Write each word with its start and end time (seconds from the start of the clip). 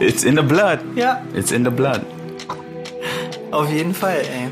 It's 0.00 0.24
in 0.24 0.36
the 0.36 0.42
blood. 0.42 0.78
Ja. 0.96 1.22
It's 1.34 1.52
in 1.52 1.64
the 1.64 1.70
blood. 1.70 2.00
Auf 3.50 3.70
jeden 3.70 3.94
Fall, 3.94 4.16
ey. 4.20 4.48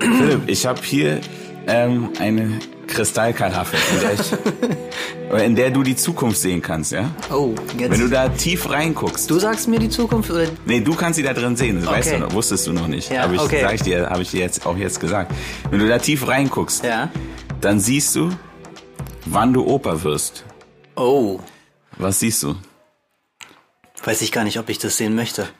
Philipp, 0.00 0.42
ich 0.48 0.66
habe 0.66 0.80
hier 0.82 1.20
ähm, 1.66 2.10
eine 2.20 2.58
Kristallkaraffe, 2.86 3.76
in 3.94 4.00
der, 4.00 4.12
ich, 4.14 5.44
in 5.46 5.54
der 5.56 5.70
du 5.70 5.82
die 5.82 5.96
Zukunft 5.96 6.38
sehen 6.38 6.60
kannst, 6.62 6.92
ja? 6.92 7.10
Oh, 7.30 7.54
jetzt. 7.78 7.90
Wenn 7.90 8.00
du 8.00 8.08
da 8.08 8.28
tief 8.28 8.68
reinguckst. 8.70 9.30
du 9.30 9.38
sagst 9.38 9.68
mir 9.68 9.78
die 9.78 9.88
Zukunft 9.88 10.30
oder 10.30 10.46
Nee, 10.66 10.80
du 10.80 10.94
kannst 10.94 11.16
sie 11.16 11.22
da 11.22 11.32
drin 11.32 11.56
sehen, 11.56 11.80
das 11.80 11.86
weißt 11.90 12.08
Okay. 12.08 12.18
du 12.20 12.26
noch, 12.26 12.32
wustest 12.34 12.66
du 12.66 12.72
noch 12.72 12.88
nicht. 12.88 13.10
Ja, 13.10 13.24
aber 13.24 13.34
ich 13.34 13.40
okay. 13.40 13.60
sag 13.62 13.74
ich 13.74 13.82
dir, 13.82 14.08
habe 14.08 14.22
ich 14.22 14.30
dir 14.30 14.40
jetzt 14.40 14.64
auch 14.66 14.76
jetzt 14.76 15.00
gesagt. 15.00 15.32
Wenn 15.70 15.80
du 15.80 15.88
da 15.88 15.98
tief 15.98 16.26
reinguckst, 16.28 16.84
Ja. 16.84 17.10
dann 17.60 17.80
siehst 17.80 18.14
du, 18.16 18.30
wann 19.26 19.52
du 19.52 19.66
Opa 19.66 20.02
wirst. 20.02 20.44
Oh. 20.96 21.40
Was 21.98 22.20
siehst 22.20 22.42
du? 22.42 22.54
Weiß 24.04 24.22
ich 24.22 24.32
gar 24.32 24.44
nicht, 24.44 24.58
ob 24.58 24.68
ich 24.68 24.78
das 24.78 24.96
sehen 24.96 25.14
möchte. 25.14 25.48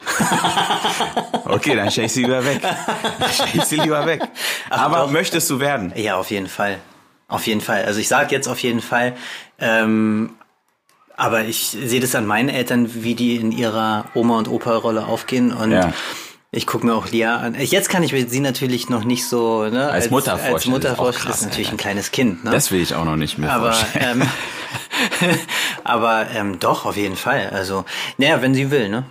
Okay, 1.45 1.75
dann 1.77 1.91
stell 1.91 2.05
ich 2.05 2.13
sie 2.13 2.25
lieber 2.25 2.45
weg. 2.45 2.61
Dann 2.61 3.31
stell 3.33 3.49
ich 3.55 3.65
sie 3.65 3.77
lieber 3.77 4.05
weg. 4.05 4.21
Aber 4.69 4.99
doch. 4.99 5.11
möchtest 5.11 5.49
du 5.49 5.61
werden? 5.61 5.93
Ja, 5.97 6.17
auf 6.17 6.31
jeden 6.31 6.47
Fall. 6.49 6.79
Auf 7.27 7.47
jeden 7.47 7.63
Fall. 7.63 7.85
Also 7.87 8.01
ich 8.01 8.09
sage 8.09 8.35
jetzt 8.35 8.49
auf 8.49 8.59
jeden 8.63 8.83
Fall. 8.83 9.15
Ähm, 9.59 10.35
aber 11.17 11.45
ich 11.45 11.69
sehe 11.71 12.01
das 12.01 12.15
an 12.15 12.27
meinen 12.27 12.51
Eltern, 12.51 13.03
wie 13.03 13.15
die 13.15 13.37
in 13.37 13.51
ihrer 13.51 14.05
Oma- 14.15 14.37
und 14.39 14.49
Opa-Rolle 14.49 15.07
aufgehen. 15.07 15.53
Und 15.53 15.73
Ja. 15.73 15.93
ich 16.51 16.67
gucke 16.67 16.85
mir 16.85 16.95
auch 16.95 17.09
Lia 17.11 17.39
an. 17.39 17.55
Jetzt 17.59 17.89
kann 17.89 18.03
ich 18.03 18.15
sie 18.29 18.41
natürlich 18.41 18.91
noch 18.91 19.05
nicht 19.05 19.27
so 19.27 19.65
ne, 19.65 19.89
Als 19.89 20.11
Mutter 20.11 20.35
als 20.35 20.43
vorstellen, 20.49 20.73
Mutter 20.75 20.89
ist 20.89 20.95
auch 20.99 21.05
vorstellen. 21.05 21.27
krass, 21.29 21.41
ist 21.41 21.47
natürlich 21.47 21.71
ein 21.71 21.77
kleines 21.79 22.11
Kind. 22.13 22.45
Ne? 22.45 22.51
Das 22.51 22.71
will 22.71 22.83
ich 22.83 22.95
auch 22.95 23.05
noch 23.07 23.17
nicht 23.17 23.39
mehr 23.39 23.51
aber 23.53 23.73
vorstellen. 23.73 24.21
ähm, 24.23 24.29
aber 25.85 26.31
ähm, 26.31 26.59
doch, 26.59 26.85
auf 26.85 26.97
jeden 26.97 27.17
Fall. 27.17 27.51
Also, 27.51 27.85
naja, 28.17 28.43
wenn 28.43 28.55
sie 28.55 28.71
will, 28.71 28.89
ne? 28.89 29.05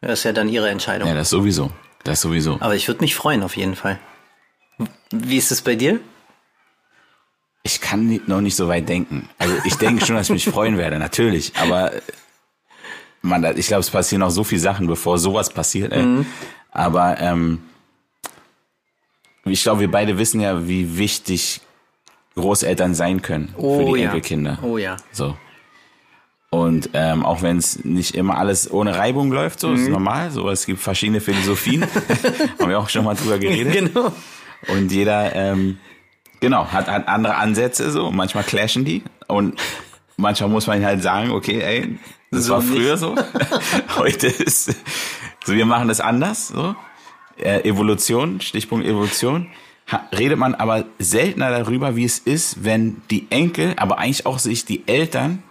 Das 0.00 0.20
ist 0.20 0.24
ja 0.24 0.32
dann 0.32 0.48
ihre 0.48 0.70
Entscheidung. 0.70 1.08
Ja, 1.08 1.14
das 1.14 1.30
sowieso. 1.30 1.70
Das 2.04 2.20
sowieso. 2.20 2.56
Aber 2.60 2.74
ich 2.74 2.88
würde 2.88 3.02
mich 3.02 3.14
freuen, 3.14 3.42
auf 3.42 3.56
jeden 3.56 3.76
Fall. 3.76 3.98
Wie 5.10 5.36
ist 5.36 5.50
es 5.50 5.60
bei 5.60 5.74
dir? 5.74 6.00
Ich 7.62 7.80
kann 7.80 8.20
noch 8.26 8.40
nicht 8.40 8.56
so 8.56 8.68
weit 8.68 8.88
denken. 8.88 9.28
Also 9.38 9.54
ich 9.64 9.74
denke 9.76 10.06
schon, 10.06 10.16
dass 10.16 10.28
ich 10.28 10.32
mich 10.32 10.44
freuen 10.46 10.78
werde, 10.78 10.98
natürlich. 10.98 11.52
Aber 11.60 11.92
man, 13.20 13.44
ich 13.58 13.66
glaube, 13.66 13.80
es 13.80 13.90
passieren 13.90 14.20
noch 14.20 14.30
so 14.30 14.44
viele 14.44 14.62
Sachen, 14.62 14.86
bevor 14.86 15.18
sowas 15.18 15.50
passiert. 15.50 15.94
Mhm. 15.94 16.24
Aber 16.70 17.20
ähm, 17.20 17.60
ich 19.44 19.62
glaube, 19.62 19.80
wir 19.80 19.90
beide 19.90 20.16
wissen 20.16 20.40
ja, 20.40 20.66
wie 20.66 20.96
wichtig 20.96 21.60
Großeltern 22.36 22.94
sein 22.94 23.22
können 23.22 23.54
für 23.58 23.84
die 23.84 24.00
ja. 24.00 24.06
Enkelkinder. 24.06 24.58
Oh 24.62 24.78
ja. 24.78 24.96
So. 25.12 25.36
Und 26.50 26.90
ähm, 26.94 27.24
auch 27.24 27.42
wenn 27.42 27.58
es 27.58 27.84
nicht 27.84 28.14
immer 28.16 28.36
alles 28.36 28.70
ohne 28.72 28.96
Reibung 28.96 29.30
läuft, 29.30 29.60
so 29.60 29.68
Mhm. 29.68 29.74
ist 29.76 29.88
normal. 29.88 30.30
So, 30.32 30.48
es 30.50 30.66
gibt 30.66 30.80
verschiedene 30.80 31.20
Philosophien. 31.20 31.82
Haben 32.58 32.68
wir 32.70 32.78
auch 32.78 32.88
schon 32.88 33.04
mal 33.04 33.14
drüber 33.14 33.38
geredet. 33.38 33.72
Genau. 33.72 34.12
Und 34.68 34.90
jeder, 34.90 35.34
ähm, 35.36 35.78
genau, 36.40 36.66
hat, 36.66 36.88
hat 36.88 37.06
andere 37.08 37.36
Ansätze 37.36 37.90
so. 37.92 38.10
Manchmal 38.10 38.42
clashen 38.44 38.84
die. 38.84 39.04
Und 39.28 39.60
manchmal 40.16 40.50
muss 40.50 40.66
man 40.66 40.84
halt 40.84 41.02
sagen, 41.02 41.30
okay, 41.30 41.60
ey, 41.60 41.98
das 42.32 42.44
So 42.46 42.54
war 42.54 42.62
nicht. 42.62 42.72
früher 42.72 42.96
so. 42.96 43.14
Heute 43.96 44.26
ist, 44.26 44.74
so 45.44 45.52
wir 45.54 45.66
machen 45.66 45.86
das 45.88 46.00
anders, 46.00 46.48
so. 46.48 46.74
Äh, 47.38 47.60
Evolution, 47.68 48.40
Stichpunkt 48.40 48.86
Evolution. 48.86 49.46
Redet 50.16 50.38
man 50.38 50.54
aber 50.54 50.84
seltener 50.98 51.50
darüber, 51.50 51.96
wie 51.96 52.04
es 52.04 52.18
ist, 52.18 52.64
wenn 52.64 53.02
die 53.10 53.26
Enkel, 53.30 53.74
aber 53.76 53.98
eigentlich 53.98 54.24
auch 54.26 54.38
sich 54.38 54.64
die 54.64 54.86
Eltern 54.86 55.42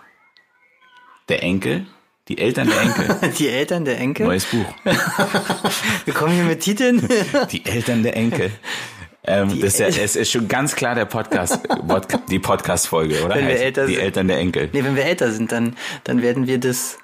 der 1.27 1.43
Enkel, 1.43 1.85
die 2.27 2.37
Eltern 2.37 2.67
der 2.69 2.81
Enkel, 2.81 3.31
Die 3.39 3.49
Eltern 3.49 3.85
der 3.85 3.99
Enkel. 3.99 4.25
neues 4.27 4.45
Buch, 4.45 4.65
Wir 6.05 6.13
kommen 6.13 6.33
hier 6.35 6.43
mit 6.45 6.61
Titeln. 6.61 7.07
die 7.51 7.65
Eltern 7.65 8.03
der 8.03 8.15
Enkel. 8.15 8.51
Ähm, 9.25 9.49
das 9.59 9.73
ist 9.73 9.79
ja, 9.79 9.87
es 9.87 10.15
ist 10.15 10.31
schon 10.31 10.47
ganz 10.47 10.75
klar 10.75 10.95
der 10.95 11.05
Podcast, 11.05 11.65
Podca- 11.69 12.21
die 12.29 12.39
Podcast-Folge, 12.39 13.23
oder? 13.25 13.35
Wenn 13.35 13.47
wir 13.47 13.59
älter 13.59 13.85
die 13.85 13.95
sind. 13.95 14.03
Eltern 14.03 14.27
der 14.29 14.37
Enkel. 14.37 14.69
nee, 14.71 14.83
wenn 14.83 14.95
wir 14.95 15.03
älter 15.05 15.31
sind, 15.31 15.51
dann, 15.51 15.75
dann 16.05 16.21
werden 16.21 16.47
wir 16.47 16.57
das. 16.59 16.97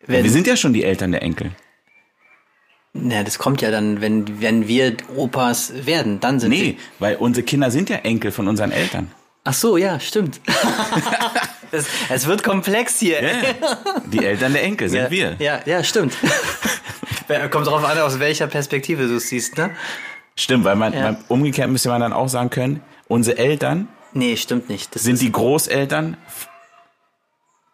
Wir 0.00 0.16
Werden, 0.18 0.30
sind 0.30 0.46
ja 0.46 0.56
schon 0.56 0.72
die 0.74 0.84
Eltern 0.84 1.12
der 1.12 1.22
Enkel. 1.22 1.52
Ja, 3.10 3.22
das 3.22 3.38
kommt 3.38 3.62
ja 3.62 3.70
dann, 3.70 4.00
wenn, 4.00 4.40
wenn 4.40 4.68
wir 4.68 4.96
Opas 5.16 5.72
werden, 5.86 6.20
dann 6.20 6.40
sind 6.40 6.50
Nee, 6.50 6.60
sie. 6.62 6.78
weil 6.98 7.16
unsere 7.16 7.44
Kinder 7.44 7.70
sind 7.70 7.88
ja 7.90 7.96
Enkel 7.96 8.32
von 8.32 8.48
unseren 8.48 8.72
Eltern. 8.72 9.10
Ach 9.44 9.54
so, 9.54 9.76
ja, 9.76 10.00
stimmt. 10.00 10.40
das, 11.70 11.86
es 12.08 12.26
wird 12.26 12.42
komplex 12.42 12.98
hier. 12.98 13.22
Ja, 13.22 13.30
die 14.12 14.24
Eltern 14.24 14.52
der 14.52 14.64
Enkel 14.64 14.88
sind 14.88 15.00
ja, 15.04 15.10
wir. 15.10 15.36
Ja, 15.38 15.60
ja, 15.66 15.84
stimmt. 15.84 16.14
Kommt 17.50 17.66
drauf 17.66 17.84
an, 17.84 17.98
aus 17.98 18.18
welcher 18.18 18.46
Perspektive 18.46 19.06
du 19.06 19.16
es 19.16 19.28
siehst, 19.28 19.56
ne? 19.56 19.70
Stimmt, 20.36 20.64
weil 20.64 20.76
man, 20.76 20.92
Ja. 20.92 21.02
man 21.02 21.16
umgekehrt 21.28 21.70
müsste 21.70 21.88
man 21.88 22.00
dann 22.00 22.12
auch 22.12 22.28
sagen 22.28 22.50
können, 22.50 22.80
unsere 23.08 23.38
Eltern 23.38 23.88
Nee, 24.12 24.36
stimmt 24.38 24.70
nicht. 24.70 24.94
Das 24.94 25.02
sind 25.02 25.20
die 25.20 25.30
Großeltern 25.30 26.16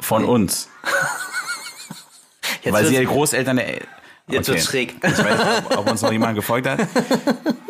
von 0.01 0.25
uns. 0.25 0.69
jetzt 2.63 2.73
weil 2.73 2.85
sie 2.87 2.97
ja 2.97 3.05
Großeltern 3.05 3.57
der 3.59 3.69
El- 3.69 3.87
Jetzt 4.29 4.49
wird's 4.49 4.65
schräg. 4.65 4.95
Ich 5.03 5.03
weiß 5.03 5.19
nicht, 5.19 5.67
ob, 5.67 5.79
ob 5.79 5.91
uns 5.91 6.03
noch 6.03 6.13
jemand 6.13 6.37
gefolgt 6.37 6.69
hat. 6.69 6.81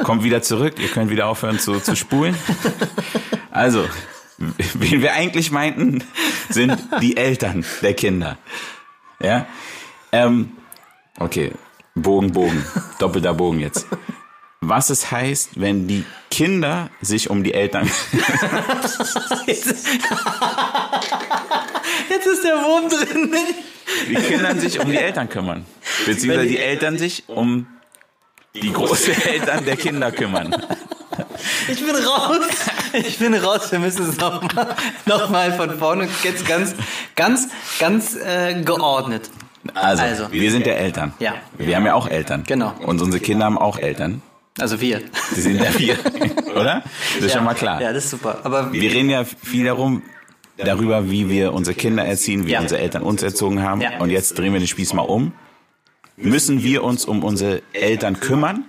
Kommt 0.04 0.22
wieder 0.22 0.42
zurück. 0.42 0.74
Ihr 0.78 0.88
könnt 0.88 1.10
wieder 1.10 1.26
aufhören 1.26 1.58
zu, 1.58 1.80
zu 1.80 1.96
spulen. 1.96 2.36
Also, 3.50 3.88
wen 4.38 5.02
wir 5.02 5.14
eigentlich 5.14 5.50
meinten, 5.50 6.04
sind 6.48 6.78
die 7.00 7.16
Eltern 7.16 7.64
der 7.80 7.94
Kinder. 7.94 8.38
Ja? 9.20 9.46
Ähm, 10.12 10.52
okay. 11.18 11.52
Bogen, 11.94 12.32
Bogen. 12.32 12.64
Doppelter 12.98 13.34
Bogen 13.34 13.60
jetzt. 13.60 13.86
Was 14.60 14.90
es 14.90 15.10
heißt, 15.10 15.60
wenn 15.60 15.88
die 15.88 16.04
Kinder 16.30 16.88
sich 17.00 17.28
um 17.30 17.42
die 17.42 17.52
Eltern. 17.52 17.90
Jetzt 19.46 19.66
ist 22.26 22.44
der 22.44 22.54
Wurm 22.62 22.88
drin. 22.88 23.34
Die 24.08 24.14
Kinder 24.14 24.54
sich 24.56 24.78
um 24.78 24.90
die 24.90 24.96
Eltern 24.96 25.28
kümmern. 25.28 25.66
Beziehungsweise 26.06 26.48
die 26.48 26.58
Eltern 26.58 26.98
sich 26.98 27.24
um 27.28 27.66
die 28.54 28.72
Großeltern 28.72 29.64
der 29.64 29.76
Kinder 29.76 30.12
kümmern. 30.12 30.54
Ich 31.68 31.84
bin 31.84 31.94
raus. 31.94 32.38
Ich 32.92 33.18
bin 33.18 33.34
raus. 33.34 33.70
Wir 33.72 33.78
müssen 33.78 34.08
es 34.08 34.18
nochmal 34.18 34.74
noch 35.06 35.30
mal 35.30 35.52
von 35.52 35.78
vorne 35.78 36.08
jetzt 36.22 36.46
ganz, 36.46 36.74
ganz, 37.16 37.48
ganz 37.78 38.16
äh, 38.16 38.60
geordnet. 38.62 39.30
Also, 39.74 40.02
Also. 40.02 40.32
wir 40.32 40.50
sind 40.50 40.66
ja 40.66 40.72
Eltern. 40.74 41.12
Ja. 41.18 41.34
Wir 41.56 41.76
haben 41.76 41.86
ja 41.86 41.94
auch 41.94 42.08
Eltern. 42.08 42.44
Genau. 42.46 42.72
Und 42.84 43.00
unsere 43.00 43.22
Kinder 43.22 43.44
haben 43.46 43.58
auch 43.58 43.78
Eltern. 43.78 44.22
Also 44.58 44.80
wir. 44.80 45.00
Die 45.34 45.40
sind 45.40 45.60
ja 45.62 45.78
wir. 45.78 45.96
Oder? 46.54 46.82
Das 47.16 47.26
ist 47.26 47.32
schon 47.32 47.44
mal 47.44 47.54
klar. 47.54 47.80
Ja, 47.80 47.92
das 47.92 48.04
ist 48.04 48.10
super. 48.10 48.40
Aber 48.42 48.72
Wir 48.72 48.90
reden 48.92 49.08
ja 49.08 49.24
viel 49.24 49.64
darum, 49.64 50.02
darüber, 50.58 51.10
wie 51.10 51.28
wir 51.30 51.52
unsere 51.54 51.74
Kinder 51.76 52.04
erziehen, 52.04 52.46
wie 52.46 52.50
Ja. 52.52 52.60
unsere 52.60 52.80
Eltern 52.80 53.02
uns 53.02 53.22
erzogen 53.22 53.62
haben. 53.62 53.80
Ja. 53.80 53.98
Und 53.98 54.10
jetzt 54.10 54.36
drehen 54.38 54.52
wir 54.52 54.60
den 54.60 54.68
Spieß 54.68 54.92
mal 54.94 55.02
um. 55.02 55.32
Müssen 56.16 56.62
wir 56.62 56.84
uns 56.84 57.04
um 57.04 57.24
unsere 57.24 57.62
Eltern 57.72 58.20
kümmern? 58.20 58.64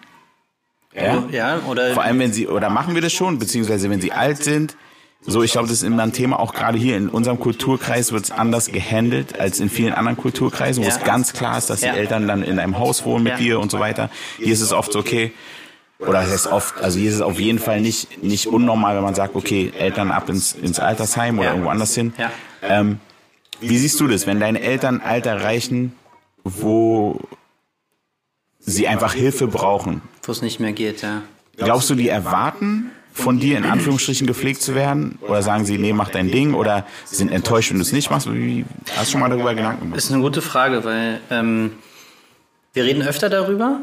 Ja. 0.95 1.23
ja, 1.31 1.59
oder 1.67 1.93
Vor 1.93 2.03
allem, 2.03 2.19
wenn 2.19 2.33
sie, 2.33 2.47
oder 2.47 2.69
machen 2.69 2.93
wir 2.95 3.01
das 3.01 3.13
schon, 3.13 3.39
beziehungsweise 3.39 3.89
wenn 3.89 3.99
sie 4.01 4.11
alt 4.11 4.43
sind. 4.43 4.75
So, 5.25 5.41
ich 5.41 5.53
glaube, 5.53 5.67
das 5.69 5.77
ist 5.77 5.83
immer 5.83 6.03
ein 6.03 6.11
Thema, 6.13 6.37
auch 6.39 6.53
gerade 6.53 6.77
hier 6.77 6.97
in 6.97 7.07
unserem 7.09 7.39
Kulturkreis 7.39 8.11
wird 8.11 8.25
es 8.25 8.31
anders 8.31 8.67
gehandelt 8.71 9.39
als 9.39 9.59
in 9.61 9.69
vielen 9.69 9.93
anderen 9.93 10.17
Kulturkreisen, 10.17 10.83
wo 10.83 10.87
Ja. 10.87 10.93
es 10.95 11.03
ganz 11.03 11.31
klar 11.33 11.57
ist, 11.57 11.69
dass 11.69 11.81
Ja. 11.81 11.93
die 11.93 11.99
Eltern 11.99 12.27
dann 12.27 12.43
in 12.43 12.59
einem 12.59 12.77
Haus 12.77 13.05
wohnen 13.05 13.23
mit 13.23 13.39
dir 13.39 13.59
und 13.59 13.71
so 13.71 13.79
weiter. 13.79 14.09
Hier 14.37 14.51
ist 14.53 14.61
es 14.61 14.73
oft 14.73 14.91
so, 14.91 14.99
okay, 14.99 15.31
oder 15.99 16.21
es 16.23 16.31
ist 16.33 16.47
oft, 16.47 16.79
also 16.81 16.99
hier 16.99 17.07
ist 17.09 17.15
es 17.15 17.21
auf 17.21 17.39
jeden 17.39 17.59
Fall 17.59 17.79
nicht, 17.79 18.21
nicht 18.21 18.47
unnormal, 18.47 18.97
wenn 18.97 19.03
man 19.03 19.15
sagt, 19.15 19.35
okay, 19.35 19.71
Eltern 19.79 20.11
ab 20.11 20.27
ins, 20.29 20.51
ins 20.53 20.79
Altersheim 20.79 21.39
oder 21.39 21.51
irgendwo 21.51 21.69
anders 21.69 21.95
hin. 21.95 22.13
Ja. 22.17 22.29
Ähm, 22.61 22.99
wie 23.61 23.77
siehst 23.77 23.99
du 24.01 24.07
das, 24.07 24.27
wenn 24.27 24.41
deine 24.41 24.61
Eltern 24.61 24.99
Alter 24.99 25.31
erreichen, 25.31 25.93
wo 26.43 27.19
sie 28.59 28.87
einfach 28.87 29.13
Hilfe 29.13 29.47
brauchen? 29.47 30.01
wo 30.25 30.31
es 30.31 30.41
nicht 30.41 30.59
mehr 30.59 30.71
geht, 30.71 31.01
ja. 31.01 31.21
Glaubst 31.57 31.89
du, 31.89 31.95
die 31.95 32.07
erwarten 32.07 32.91
von 33.13 33.39
dir 33.39 33.57
in 33.57 33.65
Anführungsstrichen 33.65 34.25
gepflegt 34.25 34.61
zu 34.61 34.73
werden? 34.73 35.19
Oder 35.21 35.43
sagen 35.43 35.65
sie, 35.65 35.77
nee, 35.77 35.93
mach 35.93 36.09
dein 36.09 36.31
Ding? 36.31 36.53
Oder 36.53 36.85
sie 37.05 37.17
sind 37.17 37.31
enttäuscht, 37.31 37.69
wenn 37.69 37.77
du 37.77 37.83
es 37.83 37.91
nicht 37.91 38.09
machst? 38.09 38.31
Wie, 38.31 38.65
hast 38.95 39.07
du 39.07 39.11
schon 39.11 39.21
mal 39.21 39.29
darüber 39.29 39.53
Gedanken 39.53 39.81
gemacht? 39.81 39.97
Ist 39.97 40.11
eine 40.11 40.21
gute 40.21 40.41
Frage, 40.41 40.83
weil 40.83 41.19
ähm, 41.29 41.73
wir 42.73 42.85
reden 42.85 43.03
öfter 43.03 43.29
darüber. 43.29 43.81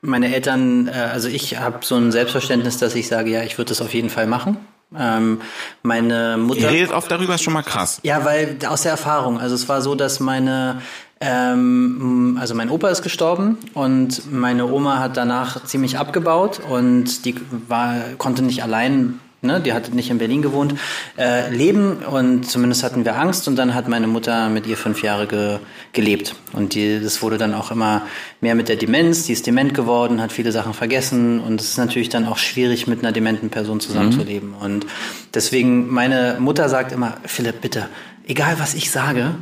Meine 0.00 0.34
Eltern, 0.34 0.88
äh, 0.88 0.92
also 0.92 1.28
ich 1.28 1.58
habe 1.58 1.84
so 1.84 1.96
ein 1.96 2.10
Selbstverständnis, 2.10 2.78
dass 2.78 2.94
ich 2.94 3.06
sage, 3.06 3.30
ja, 3.30 3.42
ich 3.42 3.58
würde 3.58 3.68
das 3.68 3.80
auf 3.80 3.94
jeden 3.94 4.10
Fall 4.10 4.26
machen. 4.26 4.56
Ähm, 4.96 5.40
meine 5.82 6.32
Ihr 6.32 6.36
Mutter. 6.36 6.70
redet 6.70 6.92
oft 6.92 7.10
darüber, 7.10 7.34
ist 7.34 7.42
schon 7.42 7.54
mal 7.54 7.62
krass. 7.62 8.00
Ja, 8.02 8.24
weil 8.24 8.58
aus 8.68 8.82
der 8.82 8.92
Erfahrung. 8.92 9.38
Also 9.38 9.54
es 9.54 9.68
war 9.68 9.82
so, 9.82 9.94
dass 9.94 10.20
meine, 10.20 10.80
ähm, 11.20 12.38
also 12.40 12.54
mein 12.54 12.70
Opa 12.70 12.88
ist 12.88 13.02
gestorben 13.02 13.58
und 13.74 14.30
meine 14.32 14.66
Oma 14.66 14.98
hat 14.98 15.16
danach 15.16 15.64
ziemlich 15.64 15.98
abgebaut 15.98 16.60
und 16.68 17.24
die 17.24 17.34
war, 17.68 17.94
konnte 18.18 18.42
nicht 18.42 18.62
allein 18.62 19.18
ne, 19.42 19.60
die 19.60 19.72
hat 19.72 19.92
nicht 19.94 20.10
in 20.10 20.18
Berlin 20.18 20.42
gewohnt, 20.42 20.74
äh, 21.18 21.50
leben 21.50 21.98
und 21.98 22.48
zumindest 22.48 22.82
hatten 22.82 23.04
wir 23.04 23.18
Angst 23.18 23.48
und 23.48 23.56
dann 23.56 23.74
hat 23.74 23.88
meine 23.88 24.06
Mutter 24.06 24.48
mit 24.48 24.66
ihr 24.66 24.76
fünf 24.76 25.02
Jahre 25.02 25.26
ge, 25.26 25.58
gelebt. 25.92 26.34
Und 26.52 26.74
die, 26.74 27.00
das 27.00 27.22
wurde 27.22 27.38
dann 27.38 27.54
auch 27.54 27.70
immer 27.70 28.02
mehr 28.40 28.54
mit 28.54 28.68
der 28.68 28.76
Demenz, 28.76 29.24
die 29.24 29.32
ist 29.32 29.46
dement 29.46 29.74
geworden, 29.74 30.20
hat 30.20 30.32
viele 30.32 30.52
Sachen 30.52 30.74
vergessen 30.74 31.40
und 31.40 31.60
es 31.60 31.70
ist 31.70 31.78
natürlich 31.78 32.08
dann 32.08 32.26
auch 32.26 32.38
schwierig 32.38 32.86
mit 32.86 33.00
einer 33.00 33.12
dementen 33.12 33.50
Person 33.50 33.80
zusammenzuleben. 33.80 34.50
Mhm. 34.50 34.56
und 34.56 34.86
deswegen 35.34 35.88
meine 35.88 36.36
Mutter 36.38 36.68
sagt 36.68 36.92
immer, 36.92 37.18
Philipp, 37.24 37.60
bitte, 37.60 37.88
egal 38.26 38.58
was 38.58 38.74
ich 38.74 38.90
sage, 38.90 39.34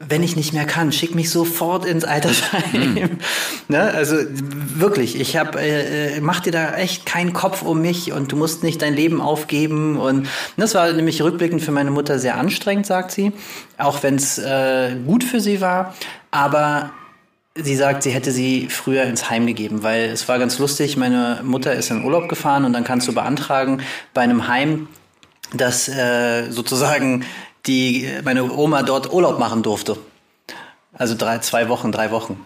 wenn 0.00 0.22
ich 0.22 0.36
nicht 0.36 0.52
mehr 0.52 0.64
kann, 0.64 0.92
schick 0.92 1.14
mich 1.14 1.30
sofort 1.30 1.84
ins 1.84 2.04
Altersheim. 2.04 2.94
Mhm. 2.94 3.18
ne? 3.68 3.80
Also 3.82 4.16
wirklich, 4.28 5.20
ich 5.20 5.36
habe, 5.36 5.60
äh, 5.60 6.16
äh, 6.16 6.20
mach 6.20 6.40
dir 6.40 6.52
da 6.52 6.74
echt 6.76 7.04
keinen 7.04 7.32
Kopf 7.32 7.62
um 7.62 7.80
mich 7.80 8.12
und 8.12 8.30
du 8.30 8.36
musst 8.36 8.62
nicht 8.62 8.80
dein 8.80 8.94
Leben 8.94 9.20
aufgeben. 9.20 9.96
Und 9.96 10.28
das 10.56 10.74
war 10.74 10.92
nämlich 10.92 11.20
rückblickend 11.20 11.62
für 11.62 11.72
meine 11.72 11.90
Mutter 11.90 12.18
sehr 12.20 12.36
anstrengend, 12.36 12.86
sagt 12.86 13.10
sie, 13.10 13.32
auch 13.76 14.02
wenn 14.04 14.14
es 14.14 14.38
äh, 14.38 14.94
gut 15.04 15.24
für 15.24 15.40
sie 15.40 15.60
war. 15.60 15.94
Aber 16.30 16.90
sie 17.56 17.74
sagt, 17.74 18.04
sie 18.04 18.10
hätte 18.10 18.30
sie 18.30 18.68
früher 18.68 19.02
ins 19.02 19.30
Heim 19.30 19.46
gegeben, 19.46 19.82
weil 19.82 20.04
es 20.10 20.28
war 20.28 20.38
ganz 20.38 20.60
lustig. 20.60 20.96
Meine 20.96 21.40
Mutter 21.42 21.74
ist 21.74 21.90
in 21.90 22.04
Urlaub 22.04 22.28
gefahren 22.28 22.64
und 22.64 22.72
dann 22.72 22.84
kannst 22.84 23.08
du 23.08 23.12
beantragen 23.12 23.82
bei 24.14 24.20
einem 24.20 24.46
Heim, 24.46 24.86
dass 25.52 25.88
äh, 25.88 26.50
sozusagen 26.50 27.24
die 27.68 28.08
meine 28.24 28.52
Oma 28.52 28.82
dort 28.82 29.12
Urlaub 29.12 29.38
machen 29.38 29.62
durfte. 29.62 29.96
Also 30.92 31.14
drei, 31.16 31.38
zwei 31.38 31.68
Wochen, 31.68 31.92
drei 31.92 32.10
Wochen. 32.10 32.44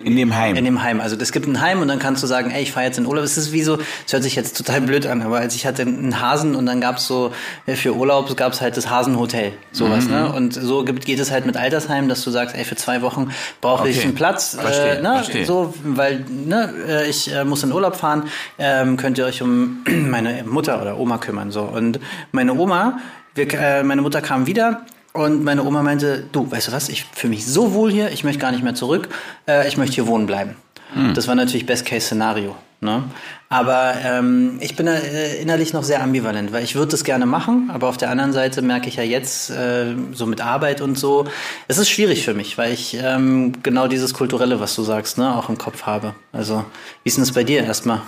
In 0.00 0.16
dem 0.16 0.34
Heim. 0.36 0.56
In 0.56 0.64
dem 0.64 0.82
Heim. 0.82 1.00
Also 1.00 1.16
es 1.16 1.30
gibt 1.30 1.46
ein 1.46 1.60
Heim 1.60 1.80
und 1.80 1.86
dann 1.86 2.00
kannst 2.00 2.20
du 2.20 2.26
sagen, 2.26 2.50
ey, 2.50 2.64
ich 2.64 2.72
fahre 2.72 2.84
jetzt 2.84 2.98
in 2.98 3.06
Urlaub. 3.06 3.24
Es 3.24 3.38
ist 3.38 3.52
wie 3.52 3.62
so, 3.62 3.78
es 4.04 4.12
hört 4.12 4.24
sich 4.24 4.34
jetzt 4.34 4.56
total 4.56 4.80
blöd 4.80 5.06
an, 5.06 5.22
aber 5.22 5.38
als 5.38 5.54
ich 5.54 5.66
hatte 5.66 5.82
einen 5.82 6.20
Hasen 6.20 6.56
und 6.56 6.66
dann 6.66 6.80
gab's 6.80 7.06
so, 7.06 7.32
für 7.64 7.94
Urlaub 7.94 8.36
gab's 8.36 8.60
halt 8.60 8.76
das 8.76 8.90
Hasenhotel, 8.90 9.52
sowas, 9.70 10.06
mhm. 10.06 10.10
ne? 10.10 10.32
Und 10.32 10.52
so 10.52 10.84
gibt, 10.84 11.06
geht 11.06 11.20
es 11.20 11.30
halt 11.30 11.46
mit 11.46 11.56
Altersheim, 11.56 12.08
dass 12.08 12.24
du 12.24 12.32
sagst, 12.32 12.56
ey, 12.56 12.64
für 12.64 12.74
zwei 12.74 13.02
Wochen 13.02 13.30
brauche 13.60 13.82
okay. 13.82 13.90
ich 13.90 14.02
einen 14.02 14.16
Platz. 14.16 14.56
Verstehe, 14.60 14.98
äh, 14.98 15.02
ne? 15.02 15.14
verstehe. 15.14 15.46
So, 15.46 15.72
weil, 15.84 16.24
ne, 16.28 16.74
äh, 16.88 17.08
ich 17.08 17.32
äh, 17.32 17.44
muss 17.44 17.62
in 17.62 17.70
Urlaub 17.70 17.94
fahren, 17.94 18.24
ähm, 18.58 18.96
könnt 18.96 19.16
ihr 19.16 19.26
euch 19.26 19.42
um 19.42 19.84
meine 19.86 20.42
Mutter 20.42 20.82
oder 20.82 20.98
Oma 20.98 21.18
kümmern. 21.18 21.52
So. 21.52 21.62
Und 21.62 22.00
meine 22.32 22.54
Oma, 22.54 22.98
wir, 23.34 23.52
äh, 23.54 23.82
meine 23.82 24.02
Mutter 24.02 24.20
kam 24.20 24.46
wieder 24.46 24.82
und 25.12 25.44
meine 25.44 25.64
Oma 25.64 25.82
meinte, 25.82 26.24
du, 26.32 26.50
weißt 26.50 26.68
du 26.68 26.72
was, 26.72 26.88
ich 26.88 27.04
fühle 27.04 27.30
mich 27.30 27.46
so 27.46 27.72
wohl 27.74 27.90
hier, 27.90 28.10
ich 28.10 28.24
möchte 28.24 28.40
gar 28.40 28.52
nicht 28.52 28.64
mehr 28.64 28.74
zurück, 28.74 29.08
äh, 29.48 29.66
ich 29.68 29.76
möchte 29.76 29.94
hier 29.94 30.06
wohnen 30.06 30.26
bleiben. 30.26 30.56
Hm. 30.92 31.14
Das 31.14 31.28
war 31.28 31.34
natürlich 31.34 31.66
Best-Case-Szenario. 31.66 32.56
Ne? 32.80 33.02
Aber 33.48 33.94
ähm, 34.04 34.58
ich 34.60 34.76
bin 34.76 34.86
äh, 34.86 35.36
innerlich 35.36 35.72
noch 35.72 35.84
sehr 35.84 36.02
ambivalent, 36.02 36.52
weil 36.52 36.62
ich 36.62 36.74
würde 36.74 36.90
das 36.90 37.02
gerne 37.02 37.24
machen, 37.24 37.70
aber 37.72 37.88
auf 37.88 37.96
der 37.96 38.10
anderen 38.10 38.34
Seite 38.34 38.60
merke 38.60 38.88
ich 38.88 38.96
ja 38.96 39.02
jetzt, 39.02 39.48
äh, 39.50 39.94
so 40.12 40.26
mit 40.26 40.42
Arbeit 40.42 40.82
und 40.82 40.98
so, 40.98 41.26
es 41.66 41.78
ist 41.78 41.88
schwierig 41.88 42.24
für 42.24 42.34
mich, 42.34 42.58
weil 42.58 42.72
ich 42.72 42.98
ähm, 43.00 43.62
genau 43.62 43.88
dieses 43.88 44.12
Kulturelle, 44.12 44.60
was 44.60 44.74
du 44.74 44.82
sagst, 44.82 45.16
ne, 45.16 45.34
auch 45.34 45.48
im 45.48 45.56
Kopf 45.56 45.84
habe. 45.84 46.14
Also, 46.32 46.64
wie 47.02 47.08
ist 47.08 47.16
denn 47.16 47.24
das 47.24 47.32
bei 47.32 47.44
dir 47.44 47.64
erstmal? 47.64 48.02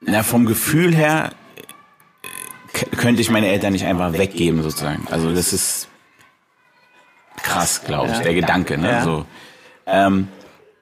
Na, 0.00 0.24
vom 0.24 0.46
Gefühl 0.46 0.94
her 0.94 1.30
könnte 2.96 3.20
ich 3.20 3.30
meine 3.30 3.48
Eltern 3.48 3.72
nicht 3.72 3.84
einfach 3.84 4.12
weggeben 4.12 4.62
sozusagen. 4.62 5.06
Also 5.10 5.32
das 5.34 5.52
ist 5.52 5.88
krass, 7.42 7.82
glaube 7.84 8.12
ich, 8.12 8.18
der 8.18 8.34
Gedanke. 8.34 8.78
Ne? 8.78 9.02
So, 9.04 9.26
ähm, 9.86 10.28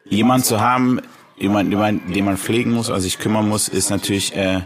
jemand 0.04 0.44
zu 0.44 0.60
haben, 0.60 1.00
jemand, 1.37 1.70
jemand, 1.70 2.14
den 2.14 2.25
man 2.25 2.37
pflegen 2.37 2.72
muss, 2.72 2.90
also 2.90 3.02
sich 3.02 3.19
kümmern 3.19 3.49
muss, 3.49 3.69
ist 3.69 3.90
natürlich 3.90 4.34
äh, 4.37 4.62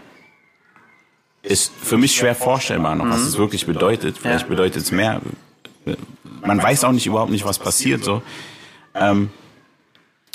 ist 1.42 1.72
für 1.80 1.96
mich 1.96 2.16
schwer 2.16 2.34
vorstellbar 2.34 2.96
noch, 2.96 3.08
was 3.08 3.20
es 3.20 3.38
wirklich 3.38 3.66
bedeutet. 3.66 4.18
Vielleicht 4.18 4.48
bedeutet 4.48 4.82
es 4.82 4.90
mehr. 4.90 5.20
Man 6.42 6.60
weiß 6.60 6.84
auch 6.84 6.92
nicht 6.92 7.06
überhaupt 7.06 7.30
nicht, 7.30 7.44
was 7.44 7.58
passiert. 7.58 8.02
So, 8.02 8.22
ähm, 8.94 9.30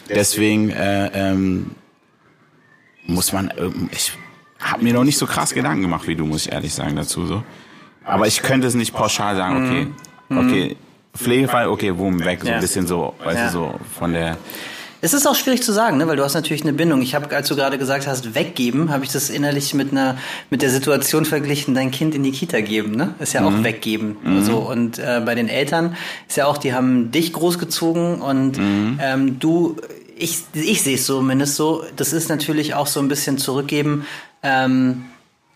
deswegen 0.09 0.69
äh, 0.69 1.07
ähm, 1.13 1.71
muss 3.06 3.33
man, 3.33 3.51
ich 3.92 4.13
habe 4.62 4.84
mir 4.84 4.94
noch 4.94 5.04
nicht 5.04 5.18
so 5.18 5.25
krass 5.25 5.54
Gedanken 5.54 5.81
gemacht 5.81 6.08
wie 6.08 6.16
du, 6.16 6.25
muss 6.25 6.46
ich 6.46 6.52
ehrlich 6.52 6.74
sagen 6.74 6.96
dazu 6.96 7.25
so. 7.25 7.44
Aber 8.04 8.28
ich 8.28 8.42
könnte 8.42 8.68
es 8.68 8.74
nicht 8.74 8.94
pauschal 8.94 9.36
sagen, 9.36 9.66
okay, 9.66 9.88
mhm. 10.30 10.38
okay, 10.38 10.78
Pflegefall, 11.16 11.68
okay, 11.68 11.92
boom, 11.92 12.24
weg, 12.24 12.40
so 12.44 12.50
ein 12.50 12.62
bisschen 12.62 12.88
so, 12.88 13.13
weißt 13.24 13.38
ja. 13.38 13.46
du, 13.48 13.52
so 13.52 13.75
von 14.00 14.13
der. 14.13 14.38
Es 15.04 15.13
ist 15.13 15.25
auch 15.25 15.34
schwierig 15.34 15.63
zu 15.63 15.72
sagen, 15.72 15.98
ne? 15.98 16.08
weil 16.08 16.16
du 16.16 16.24
hast 16.24 16.36
natürlich 16.36 16.62
eine 16.62 16.74
Bindung. 16.74 17.02
Ich 17.02 17.16
habe, 17.16 17.36
als 17.36 17.48
du 17.48 17.56
gerade 17.56 17.80
gesagt 17.80 18.06
hast, 18.06 18.36
weggeben, 18.36 18.92
habe 18.92 19.04
ich 19.04 19.12
das 19.12 19.31
innerlich 19.31 19.74
mit 19.74 19.92
einer 19.92 20.18
mit 20.52 20.62
der 20.62 20.69
Situation 20.69 21.25
verglichen, 21.25 21.74
dein 21.74 21.90
Kind 21.90 22.13
in 22.13 22.22
die 22.22 22.31
Kita 22.31 22.62
geben, 22.62 22.92
ne? 22.92 23.16
Ist 23.18 23.34
ja 23.34 23.44
auch 23.44 23.50
mhm. 23.50 23.63
weggeben. 23.63 24.18
Mhm. 24.24 24.44
So 24.44 24.58
und 24.60 25.00
äh, 25.00 25.22
bei 25.25 25.34
den 25.34 25.50
Eltern 25.50 25.96
ist 26.28 26.38
ja 26.38 26.46
auch, 26.46 26.60
die 26.60 26.74
haben 26.75 27.10
dich 27.10 27.34
großgezogen 27.34 28.22
und 28.22 28.60
mhm. 28.60 29.00
ähm, 29.02 29.40
du, 29.40 29.75
ich, 30.22 30.44
ich 30.54 30.82
sehe 30.82 30.96
es 30.96 31.06
zumindest 31.06 31.56
so. 31.56 31.84
Das 31.96 32.14
ist 32.14 32.30
natürlich 32.30 32.74
auch 32.74 32.88
so 32.88 33.00
ein 33.00 33.08
bisschen 33.08 33.38
zurückgeben 33.38 34.06
ähm, 34.44 35.06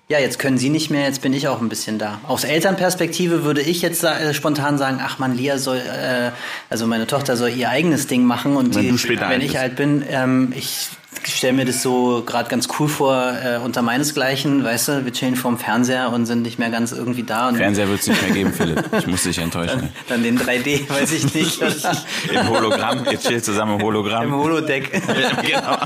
ja, 0.08 0.20
jetzt 0.20 0.38
können 0.38 0.60
Sie 0.60 0.70
nicht 0.70 0.92
mehr, 0.92 1.06
jetzt 1.06 1.24
bin 1.24 1.34
ich 1.34 1.48
auch 1.48 1.62
ein 1.62 1.70
bisschen 1.70 1.98
da. 1.98 2.20
Aus 2.28 2.44
Elternperspektive 2.44 3.44
würde 3.44 3.62
ich 3.62 3.82
jetzt 3.82 4.04
äh, 4.04 4.36
spontan 4.36 4.78
sagen, 4.78 5.00
ach 5.02 5.18
man, 5.18 5.36
Lia 5.36 5.58
soll, 5.58 5.78
äh, 5.78 6.30
also 6.70 6.86
meine 6.86 7.08
Tochter 7.08 7.36
soll 7.36 7.50
ihr 7.50 7.70
eigenes 7.70 8.06
Ding 8.06 8.24
machen 8.24 8.56
und 8.56 8.76
wenn, 8.76 8.96
die, 8.96 9.20
wenn 9.20 9.42
ich 9.42 9.58
alt 9.58 9.76
bin, 9.76 10.04
ähm, 10.08 10.54
ich 10.56 10.90
stelle 11.24 11.54
mir 11.54 11.66
das 11.66 11.82
so 11.82 12.24
gerade 12.26 12.50
ganz 12.50 12.68
cool 12.80 12.88
vor, 12.88 13.16
äh, 13.16 13.58
unter 13.58 13.82
meinesgleichen, 13.82 14.64
weißt 14.64 14.88
du, 14.88 15.06
wir 15.06 15.14
chillen 15.14 15.36
vorm 15.36 15.58
Fernseher 15.58 16.12
und 16.12 16.26
sind 16.26 16.42
nicht 16.42 16.60
mehr 16.60 16.70
ganz 16.70 16.92
irgendwie 16.92 17.24
da. 17.24 17.54
Fernseher 17.54 17.90
wird 17.90 18.02
es 18.02 18.08
nicht 18.08 18.22
mehr 18.22 18.32
geben, 18.32 18.54
Philipp. 18.58 18.84
Ich 18.98 19.08
muss 19.08 19.24
dich 19.24 19.38
enttäuschen. 19.38 19.90
Dann, 20.08 20.24
dann 20.24 20.24
den 20.24 20.40
3D, 20.40 20.90
weiß 20.90 21.12
ich 21.14 21.34
nicht. 21.34 21.62
Im 22.32 22.50
Hologramm, 22.50 23.06
ihr 23.10 23.20
chillt 23.20 23.46
zusammen 23.46 23.80
im 23.80 23.82
Hologramm. 23.82 24.26
Im 24.26 24.36
Holodeck. 24.36 24.92
genau. 25.42 25.78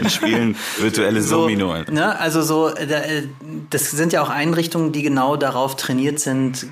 Und 0.00 0.10
spielen 0.10 0.56
virtuelle 0.78 1.22
so, 1.22 1.42
Domino. 1.42 1.76
Ne, 1.90 2.18
also 2.18 2.42
so, 2.42 2.68
äh, 2.68 3.24
das 3.70 3.90
sind 3.90 4.12
ja 4.12 4.22
auch 4.22 4.30
Einrichtungen, 4.30 4.92
die 4.92 5.02
genau 5.02 5.36
darauf 5.36 5.76
trainiert 5.76 6.20
sind, 6.20 6.66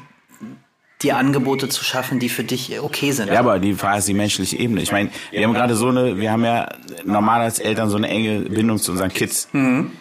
die 1.06 1.12
Angebote 1.12 1.68
zu 1.68 1.84
schaffen, 1.84 2.18
die 2.18 2.28
für 2.28 2.42
dich 2.42 2.80
okay 2.80 3.12
sind. 3.12 3.28
Ja, 3.28 3.38
aber 3.38 3.60
die 3.60 3.76
die 3.76 4.14
menschliche 4.14 4.56
Ebene. 4.56 4.82
Ich 4.82 4.90
meine, 4.90 5.10
wir 5.30 5.44
haben 5.44 5.54
gerade 5.54 5.76
so 5.76 5.88
eine, 5.88 6.18
wir 6.18 6.32
haben 6.32 6.44
ja 6.44 6.68
normal 7.04 7.42
als 7.42 7.60
Eltern 7.60 7.88
so 7.90 7.96
eine 7.96 8.08
enge 8.08 8.40
Bindung 8.40 8.78
zu 8.78 8.90
unseren 8.90 9.12
Kids. 9.12 9.48
Mhm. 9.52 9.92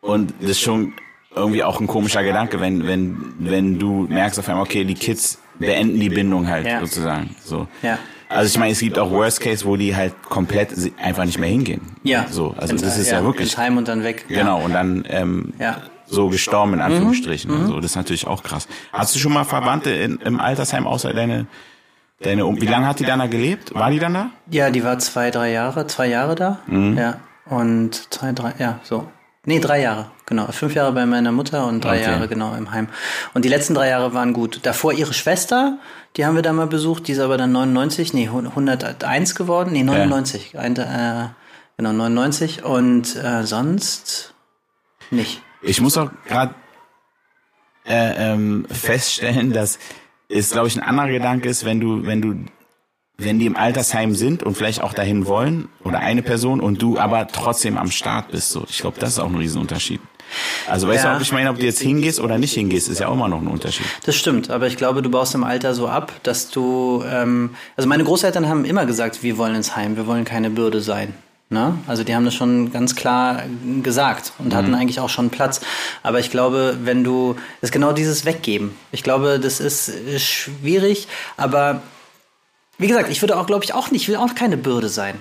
Und 0.00 0.32
das 0.40 0.52
ist 0.52 0.60
schon 0.60 0.94
irgendwie 1.36 1.62
auch 1.62 1.78
ein 1.78 1.86
komischer 1.86 2.22
Gedanke, 2.24 2.58
wenn, 2.58 2.86
wenn, 2.86 3.34
wenn 3.38 3.78
du 3.78 4.06
merkst 4.08 4.38
auf 4.38 4.48
einmal, 4.48 4.64
okay, 4.64 4.84
die 4.84 4.94
Kids 4.94 5.38
beenden 5.58 6.00
die 6.00 6.08
Bindung 6.08 6.48
halt 6.48 6.66
ja. 6.66 6.80
sozusagen. 6.80 7.36
So. 7.44 7.68
Ja. 7.82 7.98
Also 8.30 8.46
ich 8.46 8.58
meine, 8.58 8.72
es 8.72 8.80
gibt 8.80 8.98
auch 8.98 9.10
Worst 9.10 9.42
Case, 9.42 9.66
wo 9.66 9.76
die 9.76 9.94
halt 9.94 10.14
komplett 10.22 10.70
einfach 10.96 11.26
nicht 11.26 11.38
mehr 11.38 11.50
hingehen. 11.50 11.82
Ja. 12.02 12.26
So, 12.30 12.54
also 12.56 12.74
das 12.74 12.96
ist 12.96 13.10
ja, 13.10 13.18
ja 13.18 13.24
wirklich. 13.24 13.58
Heim 13.58 13.76
und 13.76 13.88
dann 13.88 14.04
weg. 14.04 14.24
Genau, 14.28 14.62
und 14.62 14.72
dann 14.72 15.04
ähm, 15.10 15.52
ja 15.58 15.82
so 16.12 16.28
gestorben 16.28 16.74
in 16.74 16.78
mhm. 16.78 16.84
Anführungsstrichen. 16.84 17.50
Mhm. 17.50 17.60
Also 17.62 17.76
das 17.76 17.92
ist 17.92 17.96
natürlich 17.96 18.26
auch 18.26 18.42
krass. 18.42 18.68
Hast 18.92 19.14
du 19.14 19.18
schon 19.18 19.32
mal 19.32 19.44
Verwandte 19.44 19.90
in, 19.90 20.18
im 20.18 20.40
Altersheim 20.40 20.86
außer 20.86 21.12
deine 21.12 21.46
deine 22.20 22.44
Wie 22.60 22.66
lange 22.66 22.86
hat 22.86 23.00
die 23.00 23.04
dann 23.04 23.18
da 23.18 23.26
gelebt? 23.26 23.74
War 23.74 23.90
die 23.90 23.98
dann 23.98 24.14
da? 24.14 24.30
Ja, 24.50 24.70
die 24.70 24.84
war 24.84 24.98
zwei, 24.98 25.30
drei 25.30 25.50
Jahre, 25.50 25.86
zwei 25.86 26.06
Jahre 26.06 26.34
da. 26.34 26.60
Mhm. 26.66 26.96
Ja. 26.96 27.16
Und 27.46 28.12
zwei, 28.12 28.32
drei, 28.32 28.54
ja, 28.58 28.80
so. 28.84 29.08
Nee, 29.44 29.58
drei 29.58 29.80
Jahre, 29.80 30.06
genau. 30.24 30.46
Fünf 30.52 30.74
Jahre 30.76 30.92
bei 30.92 31.04
meiner 31.04 31.32
Mutter 31.32 31.66
und 31.66 31.82
drei 31.82 31.98
okay. 31.98 32.10
Jahre 32.10 32.28
genau 32.28 32.54
im 32.54 32.70
Heim. 32.70 32.88
Und 33.34 33.44
die 33.44 33.48
letzten 33.48 33.74
drei 33.74 33.88
Jahre 33.88 34.14
waren 34.14 34.32
gut. 34.32 34.60
Davor 34.62 34.92
ihre 34.92 35.12
Schwester, 35.12 35.78
die 36.16 36.24
haben 36.24 36.36
wir 36.36 36.42
da 36.42 36.52
mal 36.52 36.68
besucht, 36.68 37.08
die 37.08 37.12
ist 37.12 37.18
aber 37.18 37.36
dann 37.36 37.50
99, 37.50 38.14
nee, 38.14 38.28
101 38.28 39.34
geworden, 39.34 39.72
nee, 39.72 39.82
99. 39.82 40.52
Ja. 40.52 40.60
Ein, 40.60 40.76
äh, 40.76 41.28
genau, 41.76 41.92
99. 41.92 42.62
Und 42.62 43.16
äh, 43.16 43.42
sonst 43.44 44.34
nicht. 45.10 45.42
Ich 45.62 45.80
muss 45.80 45.96
auch 45.96 46.10
gerade 46.26 46.54
äh, 47.84 48.32
ähm, 48.32 48.66
feststellen, 48.70 49.52
dass 49.52 49.78
es, 50.28 50.50
glaube 50.50 50.68
ich, 50.68 50.76
ein 50.76 50.82
anderer 50.82 51.08
Gedanke 51.08 51.48
ist, 51.48 51.64
wenn 51.64 51.80
du, 51.80 52.06
wenn 52.06 52.22
du, 52.22 52.34
wenn 53.18 53.38
die 53.38 53.46
im 53.46 53.56
Altersheim 53.56 54.14
sind 54.14 54.42
und 54.42 54.56
vielleicht 54.56 54.82
auch 54.82 54.94
dahin 54.94 55.26
wollen 55.26 55.68
oder 55.84 56.00
eine 56.00 56.22
Person 56.22 56.60
und 56.60 56.80
du 56.82 56.98
aber 56.98 57.28
trotzdem 57.28 57.76
am 57.76 57.90
Start 57.90 58.30
bist. 58.30 58.50
So, 58.50 58.64
ich 58.68 58.78
glaube, 58.78 58.98
das 58.98 59.10
ist 59.10 59.18
auch 59.18 59.28
ein 59.28 59.36
Riesenunterschied. 59.36 60.00
Also 60.66 60.88
weißt 60.88 61.04
ja. 61.04 61.10
du, 61.10 61.16
ob 61.16 61.22
ich 61.22 61.32
meine, 61.32 61.50
ob 61.50 61.58
du 61.58 61.66
jetzt 61.66 61.80
hingehst 61.80 62.18
oder 62.18 62.38
nicht 62.38 62.54
hingehst, 62.54 62.88
ist 62.88 63.00
ja 63.00 63.08
auch 63.08 63.12
immer 63.12 63.28
noch 63.28 63.40
ein 63.40 63.48
Unterschied. 63.48 63.86
Das 64.04 64.16
stimmt, 64.16 64.50
aber 64.50 64.66
ich 64.66 64.76
glaube, 64.76 65.02
du 65.02 65.10
baust 65.10 65.34
im 65.34 65.44
Alter 65.44 65.74
so 65.74 65.88
ab, 65.88 66.12
dass 66.22 66.48
du, 66.48 67.04
ähm, 67.06 67.50
also 67.76 67.86
meine 67.88 68.04
Großeltern 68.04 68.48
haben 68.48 68.64
immer 68.64 68.86
gesagt, 68.86 69.22
wir 69.22 69.36
wollen 69.36 69.54
ins 69.54 69.76
Heim, 69.76 69.96
wir 69.96 70.06
wollen 70.06 70.24
keine 70.24 70.48
Bürde 70.48 70.80
sein. 70.80 71.14
Ne? 71.52 71.78
Also 71.86 72.02
die 72.02 72.14
haben 72.14 72.24
das 72.24 72.34
schon 72.34 72.72
ganz 72.72 72.96
klar 72.96 73.42
gesagt 73.82 74.32
und 74.38 74.48
mhm. 74.52 74.56
hatten 74.56 74.74
eigentlich 74.74 75.00
auch 75.00 75.10
schon 75.10 75.28
Platz. 75.28 75.60
Aber 76.02 76.18
ich 76.18 76.30
glaube, 76.30 76.78
wenn 76.82 77.04
du, 77.04 77.34
das 77.60 77.68
ist 77.68 77.72
genau 77.72 77.92
dieses 77.92 78.24
Weggeben. 78.24 78.74
Ich 78.90 79.02
glaube, 79.02 79.38
das 79.38 79.60
ist 79.60 79.92
schwierig, 80.18 81.08
aber 81.36 81.82
wie 82.78 82.88
gesagt, 82.88 83.10
ich 83.10 83.20
würde 83.22 83.38
auch, 83.38 83.46
glaube 83.46 83.64
ich, 83.64 83.74
auch 83.74 83.90
nicht, 83.90 84.02
ich 84.02 84.08
will 84.08 84.16
auch 84.16 84.34
keine 84.34 84.56
Bürde 84.56 84.88
sein. 84.88 85.18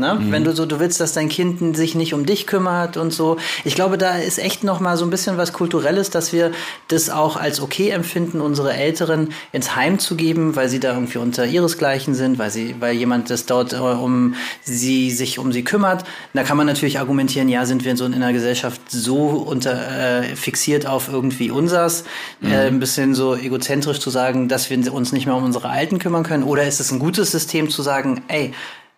Ne? 0.00 0.14
Mhm. 0.14 0.32
Wenn 0.32 0.44
du 0.44 0.52
so, 0.52 0.66
du 0.66 0.80
willst, 0.80 1.00
dass 1.00 1.12
dein 1.12 1.28
Kind 1.28 1.76
sich 1.76 1.94
nicht 1.94 2.14
um 2.14 2.26
dich 2.26 2.46
kümmert 2.46 2.96
und 2.96 3.12
so. 3.12 3.36
Ich 3.64 3.74
glaube, 3.74 3.98
da 3.98 4.16
ist 4.16 4.38
echt 4.38 4.64
noch 4.64 4.80
mal 4.80 4.96
so 4.96 5.04
ein 5.04 5.10
bisschen 5.10 5.36
was 5.36 5.52
Kulturelles, 5.52 6.10
dass 6.10 6.32
wir 6.32 6.50
das 6.88 7.10
auch 7.10 7.36
als 7.36 7.60
okay 7.60 7.90
empfinden, 7.90 8.40
unsere 8.40 8.72
Älteren 8.72 9.32
ins 9.52 9.76
Heim 9.76 9.98
zu 9.98 10.16
geben, 10.16 10.56
weil 10.56 10.68
sie 10.68 10.80
da 10.80 10.94
irgendwie 10.94 11.18
unter 11.18 11.46
ihresgleichen 11.46 12.14
sind, 12.14 12.38
weil 12.38 12.50
sie, 12.50 12.74
weil 12.80 12.94
jemand 12.94 13.30
das 13.30 13.46
dort 13.46 13.72
äh, 13.72 13.76
um 13.76 14.34
sie 14.62 15.10
sich 15.10 15.38
um 15.38 15.52
sie 15.52 15.62
kümmert. 15.62 16.04
Da 16.34 16.42
kann 16.42 16.56
man 16.56 16.66
natürlich 16.66 16.98
argumentieren, 16.98 17.48
ja, 17.48 17.66
sind 17.66 17.84
wir 17.84 17.96
so 17.96 18.04
in 18.04 18.14
einer 18.14 18.32
Gesellschaft 18.32 18.80
so 18.88 19.28
unter 19.28 19.72
äh, 19.72 20.22
fixiert 20.34 20.86
auf 20.86 21.08
irgendwie 21.08 21.50
unsers, 21.50 22.04
mhm. 22.40 22.52
äh, 22.52 22.66
ein 22.66 22.80
bisschen 22.80 23.14
so 23.14 23.36
egozentrisch 23.36 24.00
zu 24.00 24.10
sagen, 24.10 24.48
dass 24.48 24.70
wir 24.70 24.92
uns 24.92 25.12
nicht 25.12 25.26
mehr 25.26 25.36
um 25.36 25.44
unsere 25.44 25.68
Alten 25.68 25.98
kümmern 25.98 26.22
können, 26.22 26.44
oder 26.44 26.66
ist 26.66 26.80
es 26.80 26.90
ein 26.90 26.98
gutes 26.98 27.30
System 27.30 27.68
zu 27.68 27.82
sagen, 27.82 28.22
ey, 28.28 28.52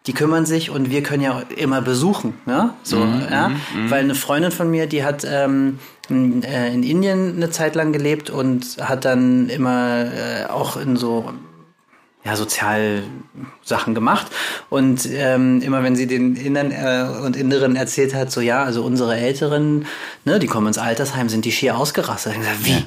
die 0.06 0.12
kümmern 0.12 0.47
sich 0.47 0.71
und 0.71 0.90
wir 0.90 1.02
können 1.02 1.23
ja 1.23 1.42
immer 1.56 1.80
besuchen, 1.80 2.35
ne? 2.44 2.75
So, 2.82 2.99
mhm, 2.99 3.23
ja, 3.30 3.49
mhm, 3.49 3.56
mhm. 3.75 3.90
weil 3.90 4.00
eine 4.00 4.14
Freundin 4.14 4.50
von 4.50 4.71
mir, 4.71 4.87
die 4.87 5.04
hat 5.04 5.25
ähm, 5.28 5.78
in, 6.09 6.42
äh, 6.42 6.73
in 6.73 6.82
Indien 6.82 7.37
eine 7.37 7.50
Zeit 7.50 7.75
lang 7.75 7.92
gelebt 7.92 8.28
und 8.28 8.78
hat 8.80 9.04
dann 9.04 9.49
immer 9.49 10.06
äh, 10.06 10.47
auch 10.47 10.76
in 10.76 10.97
so 10.97 11.32
ja, 12.25 12.37
Sozialsachen 12.37 13.94
gemacht. 13.94 14.26
Und 14.71 15.09
ähm, 15.11 15.61
immer 15.61 15.82
wenn 15.82 15.97
sie 15.97 16.06
den 16.06 16.37
Innern 16.37 16.71
äh, 16.71 17.06
und 17.25 17.37
Inneren 17.37 17.76
erzählt 17.76 18.14
hat, 18.14 18.30
so 18.30 18.40
ja, 18.40 18.62
also 18.62 18.85
unsere 18.85 19.16
Älteren, 19.16 19.87
ne, 20.25 20.38
die 20.38 20.47
kommen 20.47 20.68
ins 20.68 20.78
Altersheim, 20.78 21.28
sind 21.28 21.44
die 21.44 21.52
schier 21.52 21.76
ausgerastet. 21.76 22.32
Ich 22.32 22.38
gesagt, 22.38 22.64
wie? 22.64 22.85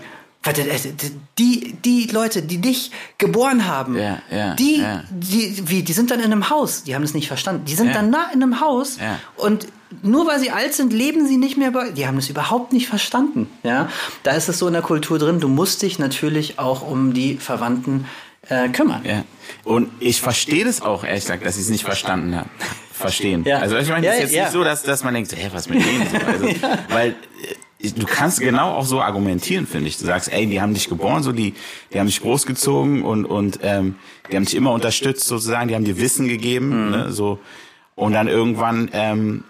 Die, 1.38 1.76
die 1.84 2.08
Leute, 2.08 2.42
die 2.42 2.60
dich 2.60 2.92
geboren 3.18 3.68
haben, 3.68 3.98
ja, 3.98 4.20
ja, 4.32 4.54
die, 4.56 4.80
ja. 4.80 5.04
die, 5.10 5.64
wie, 5.68 5.84
die 5.84 5.94
sind 5.94 6.12
dann 6.12 6.20
in 6.20 6.26
einem 6.26 6.50
Haus. 6.50 6.84
Die 6.84 6.94
haben 6.94 7.02
das 7.02 7.14
nicht 7.14 7.28
verstanden. 7.28 7.66
Die 7.66 7.76
sind 7.76 7.96
dann 7.96 8.10
nah 8.10 8.30
in 8.34 8.44
einem 8.44 8.62
Haus 8.62 8.98
und 9.38 9.68
nur 10.02 10.28
weil 10.28 10.40
sie 10.40 10.52
alt 10.52 10.74
sind, 10.74 10.94
leben 10.94 11.28
sie 11.28 11.38
nicht 11.38 11.58
mehr 11.58 11.72
bei. 11.72 11.92
Die 11.92 12.08
haben 12.08 12.16
das 12.16 12.30
überhaupt 12.30 12.74
nicht 12.74 12.88
verstanden. 12.88 13.50
Ja, 13.64 13.90
da 14.24 14.32
ist 14.32 14.50
es 14.50 14.60
so 14.60 14.68
in 14.68 14.74
der 14.74 14.82
Kultur 14.82 15.20
drin. 15.20 15.40
Du 15.40 15.48
musst 15.48 15.82
dich 15.82 16.00
natürlich 16.00 16.60
auch 16.60 16.88
um 16.88 17.14
die 17.14 17.38
Verwandten 17.38 18.06
äh, 18.50 18.70
kümmern. 18.70 19.02
Ja. 19.06 19.24
Und 19.64 19.90
ich 20.00 20.22
verstehe 20.22 20.66
das 20.66 20.82
auch, 20.82 21.04
ehrlich 21.04 21.24
gesagt, 21.24 21.46
dass 21.46 21.56
sie 21.56 21.62
es 21.62 21.70
nicht 21.70 21.84
verstanden 21.84 22.36
haben. 22.36 22.50
Verstehen. 22.92 23.44
Ja. 23.44 23.60
Also 23.60 23.78
ich 23.78 23.90
meine, 23.90 24.08
es 24.08 24.16
ist 24.16 24.20
jetzt 24.22 24.44
nicht 24.44 24.52
so, 24.52 24.64
dass, 24.64 24.84
dass 24.84 25.04
man 25.04 25.14
denkt, 25.14 25.36
hä, 25.36 25.50
was 25.52 25.68
mit 25.68 25.86
denen? 25.86 26.08
Also, 26.26 26.46
Weil 26.90 27.10
äh, 27.10 27.16
du 27.94 28.06
kannst 28.06 28.40
genau 28.40 28.72
auch 28.72 28.86
so 28.86 29.02
argumentieren, 29.02 29.68
finde 29.68 29.88
ich. 29.88 29.98
Du 29.98 30.06
sagst, 30.06 30.32
ey, 30.32 30.48
die 30.48 30.62
haben 30.62 30.74
dich 30.74 30.90
geboren, 30.90 31.24
so 31.24 31.32
die, 31.32 31.54
die 31.94 32.00
haben 32.00 32.08
dich 32.08 32.22
großgezogen 32.22 33.04
und 33.04 33.26
und 33.26 33.60
ähm, 33.62 33.96
die 34.32 34.36
haben 34.36 34.46
dich 34.46 34.56
immer 34.56 34.72
unterstützt 34.72 35.28
sozusagen, 35.28 35.68
die 35.68 35.76
haben 35.76 35.86
dir 35.86 36.00
Wissen 36.00 36.28
gegeben, 36.28 36.86
mhm. 36.86 36.92
ne, 36.92 37.12
so 37.12 37.40
und 37.96 38.14
dann 38.14 38.28
irgendwann 38.28 38.90
ähm, 38.94 39.44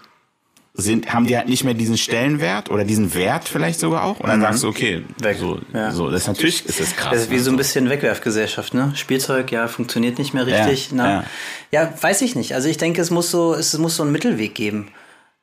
sind, 0.76 1.12
haben 1.12 1.26
die 1.26 1.36
halt 1.36 1.48
nicht 1.48 1.64
mehr 1.64 1.74
diesen 1.74 1.96
Stellenwert 1.96 2.70
oder 2.70 2.84
diesen 2.84 3.14
Wert 3.14 3.48
vielleicht 3.48 3.80
sogar 3.80 4.04
auch. 4.04 4.20
Und 4.20 4.28
dann 4.28 4.38
mhm. 4.38 4.44
sagst 4.44 4.62
du, 4.62 4.68
okay, 4.68 5.04
Weg. 5.20 5.38
so, 5.38 5.60
ja. 5.72 5.90
so, 5.90 6.10
das 6.10 6.26
natürlich 6.26 6.66
ist 6.66 6.80
das 6.80 6.94
krass. 6.94 7.12
Das 7.12 7.22
ist 7.22 7.30
wie 7.30 7.38
so 7.38 7.50
ein 7.50 7.56
bisschen 7.56 7.88
Wegwerfgesellschaft, 7.88 8.74
ne? 8.74 8.92
Spielzeug, 8.94 9.50
ja, 9.52 9.68
funktioniert 9.68 10.18
nicht 10.18 10.34
mehr 10.34 10.46
richtig. 10.46 10.92
Ja, 10.92 11.06
ja. 11.06 11.24
ja 11.70 11.94
weiß 11.98 12.20
ich 12.22 12.36
nicht. 12.36 12.54
Also 12.54 12.68
ich 12.68 12.76
denke, 12.76 13.00
es 13.00 13.10
muss 13.10 13.30
so, 13.30 13.54
es 13.54 13.76
muss 13.78 13.96
so 13.96 14.02
einen 14.02 14.12
Mittelweg 14.12 14.54
geben. 14.54 14.88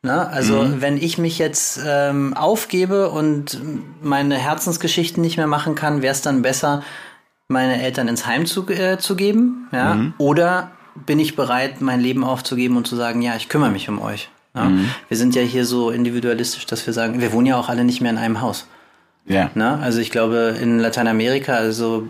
Ne? 0.04 0.28
Also 0.28 0.64
mhm. 0.64 0.82
wenn 0.82 0.98
ich 0.98 1.18
mich 1.18 1.40
jetzt 1.40 1.80
ähm, 1.86 2.34
aufgebe 2.36 3.10
und 3.10 3.60
meine 4.02 4.36
Herzensgeschichten 4.36 5.22
nicht 5.22 5.38
mehr 5.38 5.48
machen 5.48 5.76
kann, 5.76 6.02
wäre 6.02 6.12
es 6.12 6.22
dann 6.22 6.42
besser, 6.42 6.84
meine 7.48 7.82
Eltern 7.82 8.10
ins 8.10 8.28
Heim 8.28 8.46
zu, 8.46 8.68
äh, 8.70 8.98
zu 8.98 9.16
geben, 9.16 9.70
ja? 9.72 9.96
Mhm. 9.96 10.14
Oder 10.18 10.72
bin 11.06 11.20
ich 11.20 11.36
bereit, 11.36 11.82
mein 11.82 12.02
Leben 12.02 12.24
aufzugeben 12.24 12.78
und 12.78 12.86
zu 12.86 12.96
sagen, 12.96 13.22
ja, 13.22 13.36
ich 13.36 13.50
kümmere 13.50 13.72
mich 13.72 13.90
um 13.90 14.02
euch. 14.02 14.30
Ja? 14.54 14.66
Mhm. 14.66 14.90
Wir 15.08 15.18
sind 15.18 15.36
ja 15.36 15.42
hier 15.42 15.66
so 15.66 15.90
individualistisch, 15.90 16.66
dass 16.66 16.86
wir 16.86 16.94
sagen, 16.94 17.22
wir 17.22 17.32
wohnen 17.32 17.48
ja 17.48 17.58
auch 17.58 17.70
alle 17.70 17.84
nicht 17.84 18.02
mehr 18.02 18.12
in 18.12 18.18
einem 18.18 18.42
Haus. 18.42 18.68
Ja. 19.26 19.50
Ne? 19.56 19.80
Also 19.82 20.00
ich 20.00 20.12
glaube, 20.12 20.58
in 20.62 20.80
Lateinamerika, 20.80 21.54
also 21.54 22.08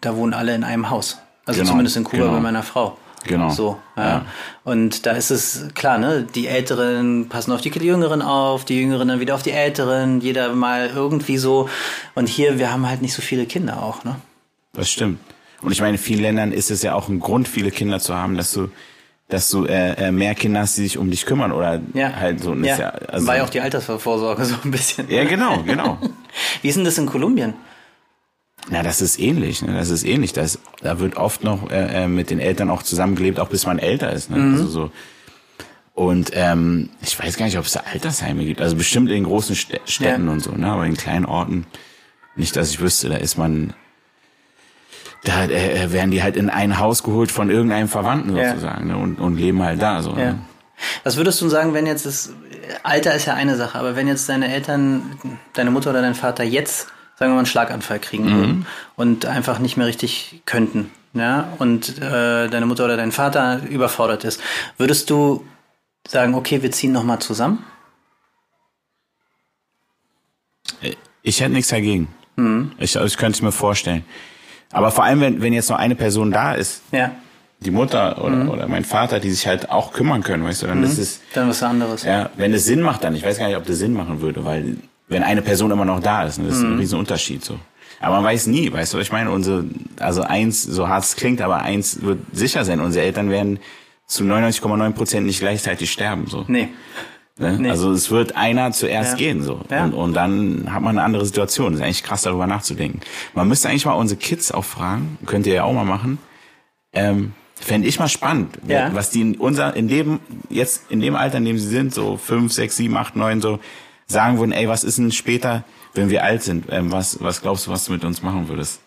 da 0.00 0.16
wohnen 0.16 0.34
alle 0.34 0.54
in 0.54 0.64
einem 0.64 0.90
Haus. 0.90 1.18
Also 1.46 1.60
genau. 1.60 1.70
zumindest 1.70 1.96
in 1.96 2.04
Kuba 2.04 2.24
genau. 2.24 2.32
bei 2.32 2.40
meiner 2.40 2.62
Frau. 2.62 2.98
Genau. 3.24 3.50
So, 3.50 3.78
ja. 3.96 4.02
ja. 4.02 4.26
Und 4.64 5.06
da 5.06 5.12
ist 5.12 5.30
es 5.30 5.68
klar, 5.74 5.98
ne? 5.98 6.26
Die 6.34 6.46
Älteren 6.46 7.28
passen 7.28 7.52
auf 7.52 7.60
die 7.60 7.70
Jüngeren 7.70 8.22
auf, 8.22 8.64
die 8.64 8.80
Jüngeren 8.80 9.08
dann 9.08 9.20
wieder 9.20 9.34
auf 9.34 9.42
die 9.42 9.52
Älteren, 9.52 10.20
jeder 10.20 10.54
mal 10.54 10.90
irgendwie 10.94 11.38
so. 11.38 11.68
Und 12.14 12.28
hier, 12.28 12.58
wir 12.58 12.72
haben 12.72 12.88
halt 12.88 13.02
nicht 13.02 13.14
so 13.14 13.22
viele 13.22 13.46
Kinder 13.46 13.82
auch, 13.82 14.04
ne? 14.04 14.16
Das 14.72 14.90
stimmt. 14.90 15.20
Und 15.60 15.72
ich 15.72 15.80
meine, 15.80 15.92
in 15.92 16.02
vielen 16.02 16.22
Ländern 16.22 16.52
ist 16.52 16.70
es 16.70 16.82
ja 16.82 16.94
auch 16.94 17.08
ein 17.08 17.20
Grund, 17.20 17.46
viele 17.46 17.70
Kinder 17.70 18.00
zu 18.00 18.14
haben, 18.14 18.36
dass 18.36 18.52
du 18.52 18.68
dass 19.32 19.48
du 19.48 19.64
äh, 19.64 20.08
äh, 20.08 20.12
mehr 20.12 20.34
Kinder 20.34 20.60
hast, 20.60 20.76
die 20.76 20.82
sich 20.82 20.98
um 20.98 21.10
dich 21.10 21.24
kümmern 21.24 21.52
oder 21.52 21.80
ja. 21.94 22.14
halt 22.14 22.40
so. 22.40 22.54
Ja. 22.54 22.78
ja 22.78 22.88
also 22.90 23.26
War 23.26 23.36
ja 23.38 23.44
auch 23.44 23.50
die 23.50 23.60
Altersvorsorge 23.60 24.44
so 24.44 24.56
ein 24.62 24.70
bisschen. 24.70 25.08
Ja, 25.08 25.24
genau, 25.24 25.62
genau. 25.62 25.98
Wie 26.62 26.68
ist 26.68 26.76
denn 26.76 26.84
das 26.84 26.98
in 26.98 27.06
Kolumbien? 27.06 27.54
Na, 28.70 28.82
das 28.82 29.00
ist 29.00 29.18
ähnlich. 29.18 29.62
Ne? 29.62 29.74
Das 29.74 29.90
ist 29.90 30.04
ähnlich. 30.04 30.32
Das, 30.32 30.58
da 30.80 30.98
wird 31.00 31.16
oft 31.16 31.44
noch 31.44 31.70
äh, 31.70 32.04
äh, 32.04 32.08
mit 32.08 32.30
den 32.30 32.38
Eltern 32.38 32.70
auch 32.70 32.82
zusammengelebt, 32.82 33.40
auch 33.40 33.48
bis 33.48 33.66
man 33.66 33.78
älter 33.78 34.12
ist. 34.12 34.30
Ne? 34.30 34.38
Mhm. 34.38 34.52
Also 34.54 34.68
so. 34.68 34.90
Und 35.94 36.30
ähm, 36.34 36.88
ich 37.02 37.18
weiß 37.18 37.36
gar 37.36 37.44
nicht, 37.46 37.58
ob 37.58 37.66
es 37.66 37.72
da 37.72 37.82
Altersheime 37.92 38.44
gibt. 38.44 38.62
Also 38.62 38.76
bestimmt 38.76 39.10
in 39.10 39.24
großen 39.24 39.54
Städten 39.56 40.26
ja. 40.26 40.32
und 40.32 40.40
so, 40.40 40.52
ne? 40.52 40.66
aber 40.66 40.86
in 40.86 40.96
kleinen 40.96 41.26
Orten 41.26 41.66
nicht, 42.34 42.56
dass 42.56 42.70
ich 42.70 42.80
wüsste. 42.80 43.08
Da 43.10 43.16
ist 43.16 43.36
man 43.36 43.74
da 45.24 45.44
äh, 45.44 45.84
äh, 45.84 45.92
werden 45.92 46.10
die 46.10 46.22
halt 46.22 46.36
in 46.36 46.50
ein 46.50 46.78
Haus 46.78 47.02
geholt 47.02 47.30
von 47.30 47.50
irgendeinem 47.50 47.88
Verwandten 47.88 48.30
sozusagen 48.30 48.88
ja. 48.88 48.96
ne, 48.96 49.02
und, 49.02 49.20
und 49.20 49.36
leben 49.36 49.62
halt 49.62 49.80
da. 49.80 50.02
So, 50.02 50.10
ja. 50.10 50.32
ne? 50.32 50.38
Was 51.04 51.16
würdest 51.16 51.40
du 51.40 51.48
sagen, 51.48 51.74
wenn 51.74 51.86
jetzt 51.86 52.06
das 52.06 52.32
Alter 52.82 53.14
ist 53.14 53.26
ja 53.26 53.34
eine 53.34 53.56
Sache, 53.56 53.78
aber 53.78 53.94
wenn 53.94 54.08
jetzt 54.08 54.28
deine 54.28 54.52
Eltern, 54.52 55.18
deine 55.52 55.70
Mutter 55.70 55.90
oder 55.90 56.02
dein 56.02 56.14
Vater 56.16 56.42
jetzt, 56.42 56.88
sagen 57.22 57.30
wir 57.30 57.34
mal, 57.34 57.40
einen 57.40 57.46
Schlaganfall 57.46 58.00
kriegen 58.00 58.24
mhm. 58.24 58.36
würden 58.36 58.66
und 58.96 59.26
einfach 59.26 59.60
nicht 59.60 59.76
mehr 59.76 59.86
richtig 59.86 60.42
könnten, 60.44 60.90
ja, 61.14 61.52
und 61.58 61.98
äh, 61.98 62.48
deine 62.48 62.66
Mutter 62.66 62.84
oder 62.84 62.96
dein 62.96 63.12
Vater 63.12 63.60
überfordert 63.70 64.24
ist, 64.24 64.42
würdest 64.76 65.08
du 65.08 65.46
sagen, 66.08 66.34
okay, 66.34 66.62
wir 66.62 66.72
ziehen 66.72 66.90
nochmal 66.90 67.20
zusammen? 67.20 67.64
Ich 71.22 71.40
hätte 71.40 71.52
nichts 71.52 71.70
dagegen. 71.70 72.08
Mhm. 72.34 72.72
Ich, 72.78 72.96
ich 72.96 73.16
könnte 73.16 73.36
es 73.36 73.42
mir 73.42 73.52
vorstellen. 73.52 74.04
Aber 74.72 74.90
vor 74.90 75.04
allem, 75.04 75.20
wenn, 75.20 75.42
wenn 75.42 75.52
jetzt 75.52 75.70
noch 75.70 75.78
eine 75.78 75.94
Person 75.94 76.32
da 76.32 76.54
ist, 76.54 76.82
ja. 76.90 77.12
die 77.60 77.70
Mutter 77.70 78.24
oder, 78.24 78.34
mhm. 78.34 78.48
oder 78.48 78.66
mein 78.66 78.84
Vater, 78.84 79.20
die 79.20 79.30
sich 79.30 79.46
halt 79.46 79.70
auch 79.70 79.92
kümmern 79.92 80.24
können, 80.24 80.42
weißt 80.42 80.62
du, 80.62 80.66
dann 80.66 80.78
mhm. 80.78 80.84
ist 80.84 80.98
es. 80.98 81.20
Dann 81.34 81.48
was 81.48 81.62
anderes. 81.62 82.02
Ja, 82.02 82.30
wenn 82.36 82.52
es 82.52 82.64
Sinn 82.64 82.80
macht, 82.80 83.04
dann, 83.04 83.14
ich 83.14 83.22
weiß 83.22 83.38
gar 83.38 83.46
nicht, 83.46 83.56
ob 83.56 83.66
das 83.66 83.78
Sinn 83.78 83.92
machen 83.92 84.20
würde, 84.20 84.44
weil 84.44 84.78
wenn 85.12 85.22
eine 85.22 85.42
Person 85.42 85.70
immer 85.70 85.84
noch 85.84 86.00
da 86.00 86.24
ist, 86.24 86.38
ne, 86.38 86.46
das 86.46 86.56
ist 86.56 86.62
mhm. 86.62 86.74
ein 86.74 86.78
riesen 86.78 86.98
Unterschied 86.98 87.44
so. 87.44 87.58
Aber 88.00 88.16
man 88.16 88.24
weiß 88.24 88.48
nie, 88.48 88.72
weißt 88.72 88.94
du, 88.94 88.98
ich 88.98 89.12
meine, 89.12 89.30
unsere, 89.30 89.64
also 90.00 90.22
eins, 90.22 90.62
so 90.62 90.88
hart 90.88 91.04
es 91.04 91.14
klingt, 91.14 91.40
aber 91.40 91.62
eins 91.62 92.02
wird 92.02 92.18
sicher 92.32 92.64
sein, 92.64 92.80
unsere 92.80 93.04
Eltern 93.04 93.30
werden 93.30 93.60
zu 94.06 94.24
99,9 94.24 94.92
Prozent 94.92 95.26
nicht 95.26 95.38
gleichzeitig 95.38 95.90
sterben, 95.92 96.26
so. 96.26 96.44
Nee. 96.48 96.68
Ne? 97.38 97.58
Nee. 97.58 97.70
Also 97.70 97.92
es 97.92 98.10
wird 98.10 98.36
einer 98.36 98.72
zuerst 98.72 99.12
ja. 99.12 99.16
gehen 99.16 99.42
so 99.42 99.60
ja. 99.70 99.84
und, 99.84 99.94
und 99.94 100.14
dann 100.14 100.72
hat 100.72 100.82
man 100.82 100.98
eine 100.98 101.04
andere 101.04 101.24
Situation. 101.24 101.72
Das 101.72 101.80
ist 101.80 101.84
eigentlich 101.84 102.02
krass 102.02 102.22
darüber 102.22 102.46
nachzudenken. 102.46 103.00
Man 103.34 103.48
müsste 103.48 103.68
eigentlich 103.68 103.86
mal 103.86 103.92
unsere 103.92 104.18
Kids 104.20 104.52
auch 104.52 104.64
fragen, 104.64 105.18
könnt 105.24 105.46
ihr 105.46 105.54
ja 105.54 105.64
auch 105.64 105.72
mal 105.72 105.84
machen. 105.84 106.18
Ähm, 106.92 107.32
Fände 107.54 107.86
ich 107.86 108.00
mal 108.00 108.08
spannend, 108.08 108.58
ja. 108.66 108.92
was 108.92 109.10
die 109.10 109.20
in 109.20 109.36
unser, 109.36 109.76
in 109.76 109.86
dem, 109.86 110.18
jetzt 110.50 110.90
in 110.90 111.00
dem 111.00 111.14
Alter, 111.14 111.38
in 111.38 111.44
dem 111.44 111.58
sie 111.58 111.68
sind, 111.68 111.94
so 111.94 112.16
fünf, 112.16 112.52
sechs, 112.52 112.76
sieben, 112.76 112.96
acht, 112.96 113.14
neun, 113.14 113.40
so 113.40 113.60
sagen 114.12 114.38
würden, 114.38 114.52
ey, 114.52 114.68
was 114.68 114.84
ist 114.84 114.98
denn 114.98 115.12
später, 115.12 115.64
wenn 115.94 116.10
wir 116.10 116.22
alt 116.22 116.42
sind? 116.42 116.66
Ähm, 116.70 116.92
was, 116.92 117.22
was 117.22 117.42
glaubst 117.42 117.66
du, 117.66 117.70
was 117.70 117.86
du 117.86 117.92
mit 117.92 118.04
uns 118.04 118.22
machen 118.22 118.48
würdest? 118.48 118.80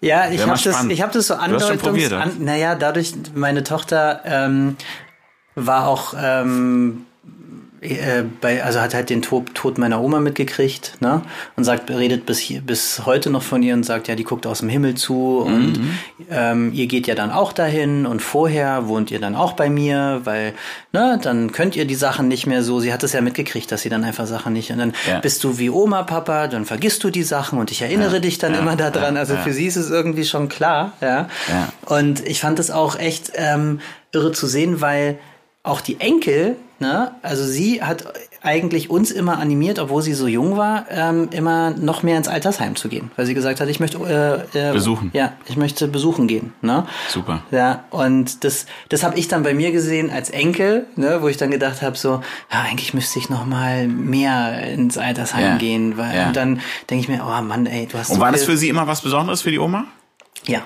Ja, 0.00 0.30
ich 0.30 0.40
habe 0.40 0.58
das, 0.62 0.84
ich 0.86 1.02
habe 1.02 1.12
das 1.12 1.26
so 1.26 1.34
andeutungs, 1.34 2.12
an, 2.12 2.44
naja, 2.44 2.74
dadurch, 2.74 3.14
meine 3.34 3.62
Tochter 3.62 4.22
ähm, 4.24 4.76
war 5.54 5.86
auch 5.86 6.14
ähm, 6.18 7.06
äh, 7.82 8.22
bei, 8.40 8.62
also 8.62 8.80
hat 8.80 8.94
halt 8.94 9.10
den 9.10 9.22
Tod, 9.22 9.54
Tod 9.54 9.76
meiner 9.76 10.00
Oma 10.00 10.20
mitgekriegt, 10.20 10.98
ne? 11.00 11.22
Und 11.56 11.64
sagt, 11.64 11.90
redet 11.90 12.26
bis 12.26 12.38
hier, 12.38 12.60
bis 12.60 13.06
heute 13.06 13.28
noch 13.28 13.42
von 13.42 13.60
ihr 13.62 13.74
und 13.74 13.82
sagt, 13.82 14.06
ja, 14.06 14.14
die 14.14 14.22
guckt 14.22 14.46
aus 14.46 14.60
dem 14.60 14.68
Himmel 14.68 14.94
zu 14.94 15.44
mhm. 15.46 15.54
und 15.54 15.80
ähm, 16.30 16.72
ihr 16.72 16.86
geht 16.86 17.08
ja 17.08 17.16
dann 17.16 17.32
auch 17.32 17.52
dahin 17.52 18.06
und 18.06 18.22
vorher 18.22 18.86
wohnt 18.86 19.10
ihr 19.10 19.18
dann 19.18 19.34
auch 19.34 19.54
bei 19.54 19.68
mir, 19.68 20.20
weil, 20.22 20.54
ne, 20.92 21.18
dann 21.20 21.50
könnt 21.50 21.74
ihr 21.74 21.84
die 21.84 21.96
Sachen 21.96 22.28
nicht 22.28 22.46
mehr 22.46 22.62
so. 22.62 22.78
Sie 22.78 22.92
hat 22.92 23.02
es 23.02 23.14
ja 23.14 23.20
mitgekriegt, 23.20 23.72
dass 23.72 23.82
sie 23.82 23.88
dann 23.88 24.04
einfach 24.04 24.26
Sachen 24.26 24.52
nicht 24.52 24.70
und 24.70 24.78
dann 24.78 24.92
ja. 25.08 25.18
bist 25.18 25.42
du 25.42 25.58
wie 25.58 25.68
Oma, 25.68 26.04
Papa, 26.04 26.46
dann 26.46 26.64
vergisst 26.64 27.02
du 27.02 27.10
die 27.10 27.24
Sachen 27.24 27.58
und 27.58 27.72
ich 27.72 27.82
erinnere 27.82 28.14
ja. 28.14 28.20
dich 28.20 28.38
dann 28.38 28.54
ja. 28.54 28.60
immer 28.60 28.76
daran. 28.76 29.16
Also 29.16 29.36
für 29.36 29.52
sie 29.52 29.66
ist 29.66 29.76
es 29.76 29.90
irgendwie 29.90 30.24
schon 30.24 30.48
klar, 30.48 30.92
ja. 31.00 31.28
Und 31.86 32.24
ich 32.26 32.40
fand 32.40 32.60
es 32.60 32.70
auch 32.70 32.96
echt 32.96 33.32
ähm, 33.34 33.80
irre 34.12 34.30
zu 34.30 34.46
sehen, 34.46 34.80
weil 34.80 35.18
auch 35.62 35.80
die 35.80 36.00
Enkel, 36.00 36.56
ne, 36.82 37.12
also 37.22 37.44
sie 37.44 37.82
hat 37.82 38.12
eigentlich 38.44 38.90
uns 38.90 39.12
immer 39.12 39.38
animiert, 39.38 39.78
obwohl 39.78 40.02
sie 40.02 40.14
so 40.14 40.26
jung 40.26 40.56
war, 40.56 40.84
ähm, 40.90 41.28
immer 41.30 41.70
noch 41.70 42.02
mehr 42.02 42.16
ins 42.18 42.26
Altersheim 42.26 42.74
zu 42.74 42.88
gehen, 42.88 43.10
weil 43.16 43.24
sie 43.24 43.34
gesagt 43.34 43.60
hat, 43.60 43.68
ich 43.68 43.78
möchte 43.78 43.98
äh, 44.54 44.58
äh, 44.70 44.72
Besuchen. 44.72 45.10
Ja, 45.14 45.32
ich 45.48 45.56
möchte 45.56 45.86
besuchen 45.86 46.26
gehen. 46.26 46.52
Ne? 46.60 46.84
Super. 47.08 47.42
Ja, 47.52 47.84
und 47.90 48.42
das, 48.42 48.66
das 48.88 49.04
habe 49.04 49.16
ich 49.16 49.28
dann 49.28 49.44
bei 49.44 49.54
mir 49.54 49.70
gesehen 49.70 50.10
als 50.10 50.28
Enkel, 50.28 50.86
ne, 50.96 51.18
wo 51.22 51.28
ich 51.28 51.36
dann 51.36 51.52
gedacht 51.52 51.82
habe, 51.82 51.96
so, 51.96 52.20
ja, 52.52 52.62
eigentlich 52.68 52.94
müsste 52.94 53.20
ich 53.20 53.30
noch 53.30 53.46
mal 53.46 53.86
mehr 53.86 54.60
ins 54.72 54.98
Altersheim 54.98 55.44
Ja. 55.44 55.56
gehen, 55.58 55.96
weil 55.96 56.16
Ja. 56.16 56.26
und 56.26 56.36
dann 56.36 56.60
denke 56.90 57.02
ich 57.04 57.08
mir, 57.08 57.22
oh 57.24 57.42
Mann, 57.42 57.66
ey, 57.66 57.86
du 57.90 57.96
hast 57.96 58.10
Und 58.10 58.16
so 58.16 58.20
war 58.20 58.32
das 58.32 58.42
für 58.44 58.56
Sie 58.56 58.68
immer 58.68 58.86
was 58.88 59.02
Besonderes 59.02 59.40
für 59.42 59.50
die 59.52 59.58
Oma? 59.60 59.84
ja. 60.46 60.62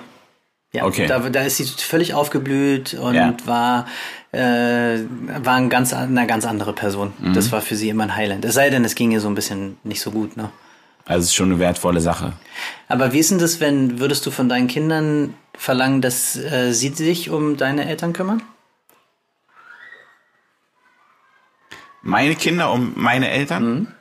Ja, 0.73 0.83
Okay. 0.85 1.07
da, 1.07 1.19
da 1.29 1.41
ist 1.41 1.57
sie 1.57 1.65
völlig 1.65 2.13
aufgeblüht 2.13 2.93
und 2.93 3.15
Ja. 3.15 3.33
war, 3.45 3.87
äh, 4.33 4.99
war 5.39 5.55
ein 5.55 5.69
ganz, 5.69 5.93
eine 5.93 6.27
ganz 6.27 6.45
andere 6.45 6.73
Person. 6.73 7.13
Mhm. 7.19 7.33
Das 7.33 7.51
war 7.51 7.61
für 7.61 7.75
sie 7.75 7.89
immer 7.89 8.03
ein 8.03 8.15
Highland. 8.15 8.43
Es 8.45 8.55
sei 8.55 8.69
denn, 8.69 8.83
es 8.83 8.93
ging 8.95 9.11
ihr 9.11 9.21
so 9.21 9.27
ein 9.29 9.35
bisschen 9.35 9.77
nicht 9.83 10.01
so 10.01 10.11
gut. 10.11 10.35
Ne? 10.35 10.49
Also 11.05 11.19
es 11.23 11.25
ist 11.27 11.35
schon 11.35 11.49
eine 11.51 11.59
wertvolle 11.59 12.01
Sache. 12.01 12.33
Aber 12.89 13.13
wie 13.13 13.19
ist 13.19 13.31
denn 13.31 13.39
das, 13.39 13.59
wenn, 13.61 13.99
würdest 13.99 14.25
du 14.25 14.31
von 14.31 14.49
deinen 14.49 14.67
Kindern 14.67 15.33
verlangen, 15.57 16.01
dass 16.01 16.35
äh, 16.35 16.73
sie 16.73 16.89
sich 16.89 17.29
um 17.29 17.55
deine 17.55 17.87
Eltern 17.87 18.11
kümmern? 18.11 18.41
Meine 22.01 22.35
Kinder 22.35 22.71
um 22.71 22.93
meine 22.95 23.29
Eltern? 23.29 23.93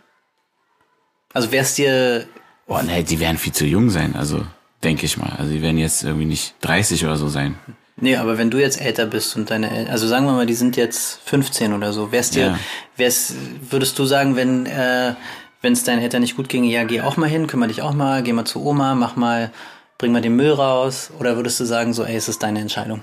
Also 1.33 1.51
wär's 1.53 1.75
dir, 1.75 2.27
Boah, 2.67 2.83
nee, 2.83 3.03
die 3.03 3.21
werden 3.21 3.39
viel 3.39 3.53
zu 3.53 3.65
jung 3.67 3.91
sein, 3.91 4.17
also 4.17 4.45
denke 4.85 5.07
ich 5.07 5.17
mal. 5.17 5.33
Also 5.39 5.53
die 5.53 5.63
werden 5.63 5.79
jetzt 5.79 6.05
irgendwie 6.05 6.27
nicht 6.27 6.55
30 6.61 7.05
oder 7.05 7.17
so 7.17 7.29
sein. 7.29 7.59
nee, 7.97 8.17
aber 8.17 8.39
wenn 8.39 8.51
du 8.51 8.59
jetzt 8.59 8.81
älter 8.81 9.07
bist 9.07 9.37
und 9.37 9.51
deine 9.51 9.71
Eltern, 9.71 9.93
also 9.93 10.07
sagen 10.07 10.27
wir 10.27 10.33
mal, 10.33 10.47
die 10.47 10.55
sind 10.55 10.77
jetzt 10.77 11.21
15 11.25 11.73
oder 11.73 11.93
so, 11.93 12.13
wär's 12.13 12.31
dir, 12.31 12.47
Ja. 12.47 12.59
wär's, 12.97 13.35
würdest 13.71 13.99
du 13.99 14.05
sagen, 14.05 14.37
wenn, 14.37 14.67
äh, 14.67 15.15
es 15.63 15.83
deinen 15.83 16.01
Eltern 16.01 16.21
nicht 16.21 16.37
gut 16.37 16.49
ginge, 16.49 16.69
ja, 16.69 16.85
geh 16.85 17.01
auch 17.01 17.17
mal 17.17 17.29
hin, 17.29 17.49
kümmere 17.49 17.69
dich 17.69 17.83
auch 17.83 17.93
mal, 17.95 18.23
geh 18.23 18.33
mal 18.33 18.45
zu 18.45 18.65
Oma, 18.65 18.95
mach 18.95 19.17
mal, 19.17 19.51
bring 19.99 20.13
mal 20.13 20.23
den 20.23 20.37
Müll 20.37 20.53
raus, 20.53 21.11
oder 21.19 21.35
würdest 21.35 21.59
du 21.59 21.65
sagen, 21.65 21.93
so, 21.93 22.05
ey, 22.05 22.15
es 22.15 22.29
ist 22.29 22.45
deine 22.45 22.61
Entscheidung? 22.61 23.03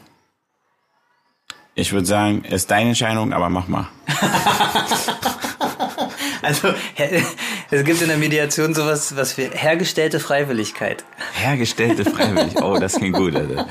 Ich 1.76 1.92
würde 1.92 2.06
sagen, 2.06 2.46
ist 2.46 2.72
deine 2.72 2.90
Entscheidung, 2.90 3.34
aber 3.34 3.50
mach 3.50 3.68
mal. 3.68 3.90
Also, 6.42 6.74
es 7.74 7.84
gibt 7.86 8.02
in 8.02 8.08
der 8.08 8.18
Mediation 8.18 8.74
sowas, 8.74 9.16
was 9.16 9.38
wir, 9.38 9.50
hergestellte 9.52 10.20
Freiwilligkeit. 10.20 11.04
Hergestellte 11.34 12.06
freiwillig. 12.06 12.56
Oh, 12.62 12.78
das 12.80 12.94
klingt 12.94 13.16
gut, 13.16 13.36
Alter. 13.36 13.68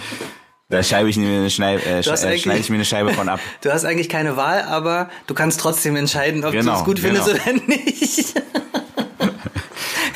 Da 0.69 0.83
schreibe 0.83 1.11
ich 1.11 1.17
Schneide, 1.55 1.83
äh, 1.85 2.03
Du 2.03 2.11
äh, 2.11 2.39
schneide 2.39 2.59
ich 2.59 2.71
mir 2.71 2.77
eine 2.77 2.85
Scheibe 2.85 3.13
von 3.13 3.29
ab. 3.29 3.41
Du 3.61 3.71
hast 3.73 3.85
eigentlich 3.85 4.09
keine 4.09 4.37
Wahl, 4.37 4.63
aber 4.63 5.11
du 5.27 5.35
kannst 5.35 5.61
trotzdem 5.61 5.97
entscheiden, 5.97 6.45
ob 6.45 6.53
du 6.53 6.59
Genau, 6.59 6.79
es 6.79 6.85
gut 6.85 6.99
findest 6.99 7.27
genau. 7.27 7.43
oder 7.43 7.67
nicht. 7.67 8.35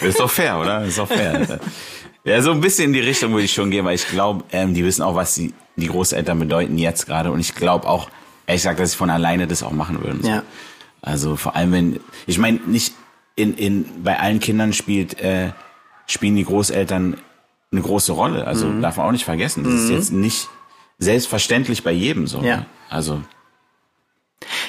Das 0.00 0.08
ist 0.08 0.20
doch 0.20 0.30
fair, 0.30 0.58
oder? 0.58 0.80
Das 0.80 0.88
ist 0.88 0.98
doch 0.98 1.08
fair. 1.08 1.34
Alter. 1.34 1.60
Ja, 2.24 2.40
so 2.42 2.52
ein 2.52 2.60
bisschen 2.60 2.86
in 2.86 2.92
die 2.92 3.00
Richtung 3.00 3.32
würde 3.32 3.44
ich 3.44 3.52
schon 3.52 3.70
gehen, 3.70 3.84
weil 3.84 3.94
ich 3.94 4.08
glaube, 4.08 4.44
ähm, 4.50 4.74
die 4.74 4.84
wissen 4.84 5.02
auch, 5.02 5.14
was 5.14 5.34
die, 5.34 5.54
die 5.76 5.86
Großeltern 5.86 6.38
bedeuten 6.38 6.76
jetzt 6.78 7.06
gerade. 7.06 7.30
Und 7.30 7.40
ich 7.40 7.54
glaube 7.54 7.86
auch, 7.86 8.08
ehrlich 8.46 8.62
gesagt, 8.62 8.80
dass 8.80 8.92
sie 8.92 8.96
von 8.96 9.10
alleine 9.10 9.46
das 9.46 9.62
auch 9.62 9.72
machen 9.72 10.02
würden. 10.02 10.22
So. 10.22 10.28
Ja. 10.28 10.42
Also 11.02 11.36
vor 11.36 11.54
allem, 11.54 11.72
wenn, 11.72 12.00
ich 12.26 12.38
meine, 12.38 12.58
nicht 12.66 12.94
in, 13.36 13.54
in, 13.54 14.02
bei 14.02 14.18
allen 14.18 14.40
Kindern 14.40 14.72
spielt, 14.72 15.20
äh, 15.20 15.52
spielen 16.06 16.34
die 16.36 16.44
Großeltern 16.44 17.16
eine 17.72 17.80
große 17.82 18.12
Rolle. 18.12 18.46
Also 18.46 18.66
Mhm. 18.66 18.82
darf 18.82 18.96
man 18.96 19.06
auch 19.06 19.12
nicht 19.12 19.24
vergessen. 19.24 19.62
Das 19.64 19.72
ist 19.74 19.90
jetzt 19.90 20.12
nicht 20.12 20.48
selbstverständlich 20.98 21.82
bei 21.84 21.92
jedem 21.92 22.26
so. 22.26 22.38
Ja. 22.40 22.56
ne? 22.58 22.66
Also, 22.88 23.20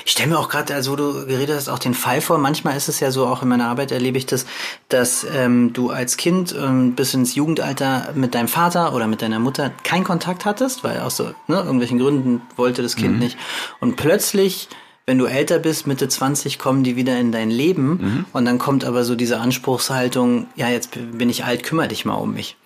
Ich 0.05 0.11
stelle 0.13 0.29
mir 0.29 0.39
auch 0.39 0.47
gerade, 0.49 0.73
also 0.73 0.93
wo 0.93 0.95
du 0.95 1.25
geredet 1.27 1.55
hast, 1.55 1.67
auch 1.69 1.77
den 1.79 1.93
Fall 1.93 2.21
vor. 2.21 2.37
Manchmal 2.37 2.75
ist 2.77 2.87
es 2.87 2.99
ja 3.01 3.11
so, 3.11 3.27
auch 3.27 3.41
in 3.43 3.49
meiner 3.49 3.67
Arbeit 3.67 3.91
erlebe 3.91 4.17
ich 4.17 4.25
das, 4.25 4.45
dass 4.89 5.25
ähm, 5.35 5.73
du 5.73 5.89
als 5.91 6.15
Kind 6.17 6.55
ähm, 6.57 6.95
bis 6.95 7.13
ins 7.13 7.35
Jugendalter 7.35 8.11
mit 8.15 8.33
deinem 8.33 8.47
Vater 8.47 8.93
oder 8.95 9.07
mit 9.07 9.21
deiner 9.21 9.39
Mutter 9.39 9.69
keinen 9.83 10.05
Kontakt 10.05 10.45
hattest, 10.45 10.83
weil 10.85 11.01
aus 11.01 11.17
so 11.17 11.25
ne, 11.47 11.57
irgendwelchen 11.57 11.99
Gründen 11.99 12.41
wollte 12.55 12.81
das 12.81 12.95
Kind 12.95 13.19
nicht. 13.19 13.37
Und 13.81 13.97
plötzlich, 13.97 14.69
wenn 15.07 15.17
du 15.17 15.25
älter 15.25 15.57
bist, 15.57 15.87
Mitte 15.87 16.09
20, 16.09 16.59
kommen 16.59 16.83
die 16.83 16.97
wieder 16.97 17.17
in 17.17 17.31
dein 17.31 17.49
Leben 17.49 18.25
und 18.33 18.43
dann 18.45 18.59
kommt 18.59 18.83
aber 18.83 19.05
so 19.05 19.15
diese 19.15 19.39
Anspruchshaltung, 19.39 20.47
ja, 20.57 20.67
jetzt 20.67 20.91
bin 21.17 21.29
ich 21.29 21.45
alt, 21.45 21.63
kümmere 21.63 21.87
dich 21.87 22.03
mal 22.03 22.15
um 22.15 22.33
mich. 22.33 22.57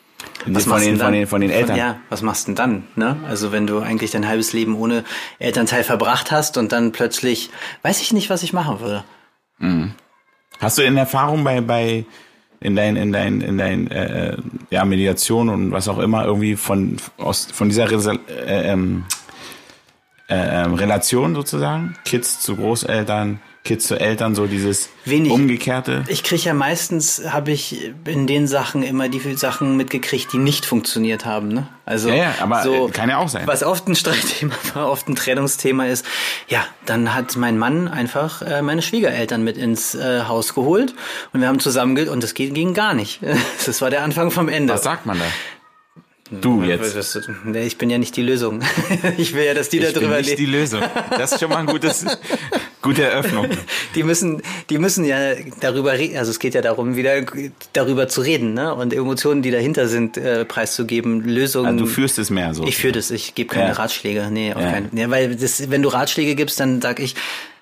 von, 0.43 0.53
machst 0.53 0.67
den, 0.87 0.97
von, 0.97 1.13
den, 1.13 1.27
von 1.27 1.39
den 1.41 1.51
Eltern. 1.51 1.77
ja, 1.77 1.99
was 2.09 2.23
machst 2.23 2.47
du 2.47 2.53
denn 2.53 2.55
dann? 2.55 2.83
Ne? 2.95 3.15
Also 3.27 3.51
wenn 3.51 3.67
du 3.67 3.79
eigentlich 3.79 4.09
dein 4.09 4.27
halbes 4.27 4.53
Leben 4.53 4.75
ohne 4.75 5.03
Elternteil 5.37 5.83
verbracht 5.83 6.31
hast 6.31 6.57
und 6.57 6.71
dann 6.71 6.91
plötzlich, 6.91 7.51
weiß 7.83 8.01
ich 8.01 8.11
nicht, 8.11 8.31
was 8.31 8.41
ich 8.41 8.53
machen 8.53 8.79
würde. 8.79 9.03
Hast 10.59 10.79
du 10.79 10.81
in 10.81 10.97
Erfahrung 10.97 11.43
bei, 11.43 11.61
bei 11.61 12.05
in 12.59 12.75
dein, 12.75 12.95
in 12.95 13.11
dein, 13.11 13.41
in 13.41 13.57
dein 13.59 13.89
äh, 13.91 14.37
ja, 14.71 14.83
Mediation 14.85 15.49
und 15.49 15.71
was 15.71 15.87
auch 15.87 15.99
immer 15.99 16.25
irgendwie 16.25 16.55
von, 16.55 16.97
aus, 17.17 17.47
von 17.53 17.69
dieser 17.69 17.85
Resa- 17.87 18.17
äh, 18.27 18.71
ähm, 18.71 19.03
äh, 20.31 20.63
ähm, 20.63 20.73
Relation 20.75 21.35
sozusagen? 21.35 21.95
Kids 22.05 22.39
zu 22.39 22.55
Großeltern, 22.55 23.41
Kids 23.63 23.85
zu 23.85 23.99
Eltern, 23.99 24.33
so 24.33 24.47
dieses 24.47 24.89
Wenig. 25.05 25.31
umgekehrte. 25.31 26.03
Ich 26.07 26.23
kriege 26.23 26.41
ja 26.41 26.53
meistens, 26.53 27.21
habe 27.29 27.51
ich 27.51 27.91
in 28.05 28.25
den 28.25 28.47
Sachen 28.47 28.81
immer 28.81 29.07
die 29.07 29.19
Sachen 29.35 29.77
mitgekriegt, 29.77 30.33
die 30.33 30.39
nicht 30.39 30.65
funktioniert 30.65 31.25
haben. 31.25 31.49
Ne? 31.49 31.67
Also 31.85 32.09
Ja, 32.09 32.15
ja, 32.15 32.33
aber, 32.39 32.63
so, 32.63 32.87
äh, 32.87 32.91
kann 32.91 33.09
ja 33.09 33.17
auch 33.17 33.29
sein. 33.29 33.45
Was 33.45 33.61
oft 33.61 33.87
ein 33.87 33.95
Streitthema 33.95 34.55
war, 34.73 34.89
oft 34.89 35.07
ein 35.09 35.15
Trennungsthema 35.15 35.85
ist, 35.85 36.05
ja, 36.47 36.65
dann 36.85 37.13
hat 37.13 37.35
mein 37.35 37.59
Mann 37.59 37.87
einfach 37.87 38.41
äh, 38.41 38.61
meine 38.63 38.81
Schwiegereltern 38.81 39.43
mit 39.43 39.57
ins 39.57 39.93
äh, 39.93 40.23
Haus 40.27 40.55
geholt 40.55 40.95
und 41.33 41.41
wir 41.41 41.47
haben 41.47 41.59
zusammen 41.59 41.93
ge- 41.95 42.07
und 42.09 42.23
das 42.23 42.33
ging, 42.33 42.53
ging 42.53 42.73
gar 42.73 42.93
nicht. 42.93 43.19
Das 43.65 43.81
war 43.81 43.89
der 43.91 44.03
Anfang 44.03 44.31
vom 44.31 44.49
Ende. 44.49 44.73
Was 44.73 44.83
sagt 44.83 45.05
man 45.05 45.19
da? 45.19 45.25
Du 46.31 46.63
jetzt. 46.63 46.95
Nee, 47.43 47.63
Ich 47.65 47.77
bin 47.77 47.89
ja 47.89 47.97
nicht 47.97 48.15
die 48.15 48.21
Lösung. 48.21 48.61
Ich 49.17 49.33
will 49.33 49.43
ja, 49.43 49.53
dass 49.53 49.67
die 49.69 49.79
da 49.79 49.87
Ich 49.89 49.93
bin 49.93 50.03
drüber 50.03 50.17
nicht 50.17 50.37
die 50.37 50.45
leben. 50.45 50.51
Lösung. 50.61 50.81
Das 51.17 51.33
ist 51.33 51.39
schon 51.41 51.49
mal 51.49 51.57
ein 51.57 51.65
gutes, 51.65 52.05
gute 52.81 53.03
Eröffnung. 53.03 53.47
Die 53.95 54.03
müssen, 54.03 54.41
die 54.69 54.77
müssen 54.77 55.03
ja 55.03 55.33
darüber 55.59 55.93
reden. 55.93 56.17
Also 56.17 56.31
es 56.31 56.39
geht 56.39 56.53
ja 56.53 56.61
darum, 56.61 56.95
wieder 56.95 57.21
darüber 57.73 58.07
zu 58.07 58.21
reden, 58.21 58.53
ne? 58.53 58.73
Und 58.73 58.93
Emotionen, 58.93 59.41
die 59.41 59.51
dahinter 59.51 59.87
sind, 59.87 60.15
äh, 60.17 60.45
preiszugeben. 60.45 61.21
Lösungen. 61.25 61.67
Also 61.67 61.85
du 61.85 61.85
führst 61.91 62.17
es 62.17 62.29
mehr 62.29 62.53
so. 62.53 62.63
ich 62.65 62.77
führe 62.77 62.93
das. 62.93 63.11
Ich 63.11 63.35
gebe 63.35 63.53
keine 63.53 63.67
Ja. 63.69 63.73
Ratschläge. 63.73 64.29
Nee, 64.31 64.53
auf 64.53 64.61
Ja. 64.61 64.71
keinen. 64.71 64.95
Ja, 64.97 65.09
weil 65.09 65.35
das, 65.35 65.69
wenn 65.69 65.81
du 65.81 65.89
Ratschläge 65.89 66.35
gibst, 66.35 66.59
dann 66.61 66.81
sag 66.81 66.99
ich, 67.01 67.15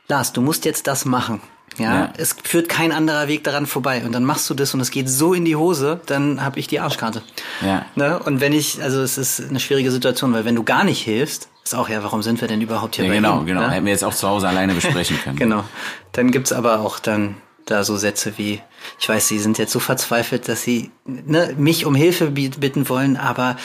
Lars, 0.08 0.32
du 0.34 0.42
musst 0.42 0.66
jetzt 0.66 0.86
das 0.88 1.06
machen. 1.06 1.42
Ja, 1.80 1.94
Ja. 1.94 2.14
es 2.18 2.36
führt 2.44 2.70
kein 2.70 2.92
anderer 2.92 3.28
Weg 3.28 3.44
daran 3.44 3.66
vorbei. 3.66 4.04
Und 4.06 4.12
dann 4.12 4.24
machst 4.26 4.50
du 4.50 4.54
das 4.54 4.74
und 4.74 4.80
es 4.82 4.92
geht 4.92 5.10
so 5.10 5.34
in 5.34 5.46
die 5.46 5.56
Hose, 5.56 6.00
dann 6.06 6.44
habe 6.44 6.60
ich 6.60 6.68
die 6.68 6.80
Arschkarte. 6.80 7.22
Ja. 7.66 7.86
Ne? 7.96 8.20
Und 8.20 8.42
wenn 8.42 8.54
ich, 8.54 8.82
also 8.84 9.02
es 9.02 9.18
ist 9.18 9.50
eine 9.50 9.60
schwierige 9.60 9.90
Situation, 9.92 10.34
weil 10.34 10.46
wenn 10.46 10.56
du 10.56 10.64
gar 10.64 10.84
nicht 10.84 11.02
hilfst, 11.02 11.50
ist 11.64 11.74
auch 11.76 11.90
ja, 11.90 12.04
warum 12.04 12.22
sind 12.22 12.40
wir 12.42 12.48
denn 12.48 12.62
überhaupt 12.62 12.96
hier 12.96 13.06
Ja, 13.06 13.12
bei 13.12 13.16
genau, 13.16 13.40
ihm, 13.40 13.46
genau. 13.46 13.62
Ne? 13.62 13.72
Hätten 13.72 13.86
wir 13.86 13.92
jetzt 13.94 14.04
auch 14.04 14.14
zu 14.14 14.28
Hause 14.28 14.48
alleine 14.48 14.74
besprechen 14.74 15.18
können. 15.24 15.36
Genau. 15.40 15.64
Dann 16.12 16.32
gibt's 16.32 16.52
aber 16.52 16.80
auch 16.82 17.00
dann 17.00 17.36
da 17.66 17.84
so 17.84 17.96
Sätze 17.98 18.34
wie, 18.38 18.62
ich 19.00 19.08
weiß, 19.08 19.28
sie 19.28 19.38
sind 19.40 19.58
jetzt 19.60 19.72
so 19.72 19.80
verzweifelt, 19.80 20.48
dass 20.48 20.64
sie 20.64 20.90
ne, 21.06 21.54
mich 21.58 21.86
um 21.86 21.94
Hilfe 21.94 22.32
bi- 22.32 22.50
bitten 22.50 22.90
wollen, 22.90 23.16
aber 23.16 23.58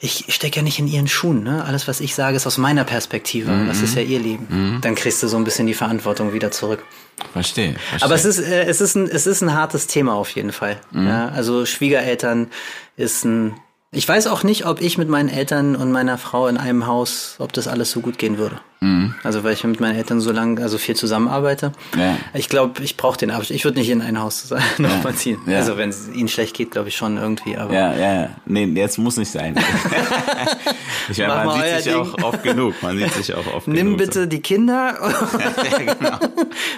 ich 0.00 0.26
stecke 0.28 0.56
ja 0.56 0.62
nicht 0.62 0.78
in 0.78 0.86
ihren 0.86 1.08
Schuhen. 1.08 1.42
Ne? 1.42 1.64
Alles, 1.64 1.88
was 1.88 2.00
ich 2.00 2.14
sage, 2.14 2.36
ist 2.36 2.46
aus 2.46 2.56
meiner 2.56 2.84
Perspektive. 2.84 3.50
Mhm. 3.50 3.66
Das 3.66 3.82
ist 3.82 3.96
ja 3.96 4.02
ihr 4.02 4.20
Leben. 4.20 4.78
Dann 4.80 4.94
kriegst 4.94 5.22
du 5.22 5.28
so 5.28 5.36
ein 5.36 5.44
bisschen 5.44 5.66
die 5.66 5.74
Verantwortung 5.74 6.32
wieder 6.32 6.52
zurück. 6.52 6.84
Verstehe. 7.32 7.74
verstehe. 7.74 8.04
Aber 8.04 8.14
es 8.14 8.24
ist, 8.24 8.38
äh, 8.38 8.64
es 8.64 8.80
ist 8.80 8.94
ein, 8.94 9.08
es 9.08 9.26
ist 9.26 9.42
ein 9.42 9.52
hartes 9.52 9.88
Thema 9.88 10.14
auf 10.14 10.30
jeden 10.30 10.52
Fall. 10.52 10.80
Mhm. 10.92 11.06
Ja, 11.08 11.28
also 11.30 11.66
Schwiegereltern 11.66 12.48
ist 12.96 13.24
ein, 13.24 13.54
ich 13.90 14.06
weiß 14.06 14.26
auch 14.26 14.42
nicht, 14.42 14.66
ob 14.66 14.82
ich 14.82 14.98
mit 14.98 15.08
meinen 15.08 15.30
Eltern 15.30 15.74
und 15.74 15.90
meiner 15.92 16.18
Frau 16.18 16.46
in 16.46 16.58
einem 16.58 16.86
Haus, 16.86 17.36
ob 17.38 17.52
das 17.54 17.66
alles 17.68 17.90
so 17.90 18.00
gut 18.00 18.18
gehen 18.18 18.36
würde. 18.36 18.60
Mhm. 18.80 19.14
Also 19.24 19.42
weil 19.44 19.54
ich 19.54 19.64
mit 19.64 19.80
meinen 19.80 19.96
Eltern 19.96 20.20
so 20.20 20.30
lange, 20.30 20.60
also 20.62 20.76
viel 20.78 20.94
zusammenarbeite. 20.94 21.72
Ja. 21.98 22.16
Ich 22.34 22.48
glaube, 22.50 22.82
ich 22.82 22.96
brauche 22.98 23.16
den 23.16 23.30
Abstand. 23.30 23.56
Ich 23.56 23.64
würde 23.64 23.78
nicht 23.78 23.88
in 23.88 24.02
ein 24.02 24.20
Haus 24.20 24.50
nochmal 24.78 25.14
ziehen. 25.14 25.38
Ja. 25.46 25.56
Also 25.56 25.78
wenn 25.78 25.88
es 25.88 26.06
ihnen 26.08 26.28
schlecht 26.28 26.54
geht, 26.54 26.70
glaube 26.70 26.88
ich 26.90 26.96
schon 26.96 27.16
irgendwie. 27.16 27.56
Aber 27.56 27.72
Ja, 27.72 27.94
ja, 27.94 28.14
ja. 28.22 28.28
Nee, 28.44 28.66
jetzt 28.66 28.98
muss 28.98 29.16
nicht 29.16 29.30
sein. 29.32 29.56
ich 31.08 31.18
meine, 31.18 31.44
man 31.46 31.60
sieht 31.62 31.74
sich 31.82 31.92
Ding. 31.92 31.94
auch 32.02 32.22
oft 32.22 32.42
genug. 32.42 32.74
Man 32.82 32.98
sieht 32.98 33.12
sich 33.14 33.34
auch 33.34 33.46
oft 33.54 33.66
nimm 33.68 33.76
genug. 33.96 33.98
bitte 33.98 34.28
die 34.28 34.40
Kinder, 34.42 34.96
Ja, 35.00 35.78
genau. 35.78 36.18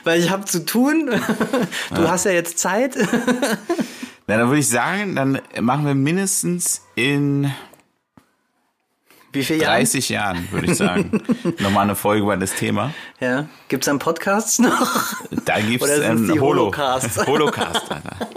weil 0.05 0.21
ich 0.21 0.31
habe 0.31 0.45
zu 0.45 0.65
tun. 0.65 1.11
Du 1.95 2.09
hast 2.09 2.25
ja 2.25 2.31
jetzt 2.31 2.59
Zeit. 2.61 2.95
Na, 4.31 4.37
dann 4.37 4.47
würde 4.47 4.61
ich 4.61 4.69
sagen, 4.69 5.17
dann 5.17 5.41
machen 5.61 5.85
wir 5.87 5.97
mindestens 5.97 6.87
in 6.95 7.51
Wie 9.33 9.41
Jahre? 9.41 9.79
30 9.79 10.09
Jahren, 10.09 10.47
würde 10.53 10.71
ich 10.71 10.77
sagen, 10.77 11.21
nochmal 11.59 11.83
eine 11.83 11.97
Folge 11.97 12.23
über 12.23 12.37
das 12.37 12.55
Thema. 12.55 12.95
Ja. 13.19 13.47
Gibt's 13.67 13.87
dann 13.87 13.99
Podcasts 13.99 14.61
noch? 14.61 15.17
Da 15.47 15.57
sind's 15.57 15.85
ähm, 16.05 16.31
die 16.33 16.39
Holo? 16.39 16.67
Holocast, 16.67 17.19
Alter. 17.91 18.29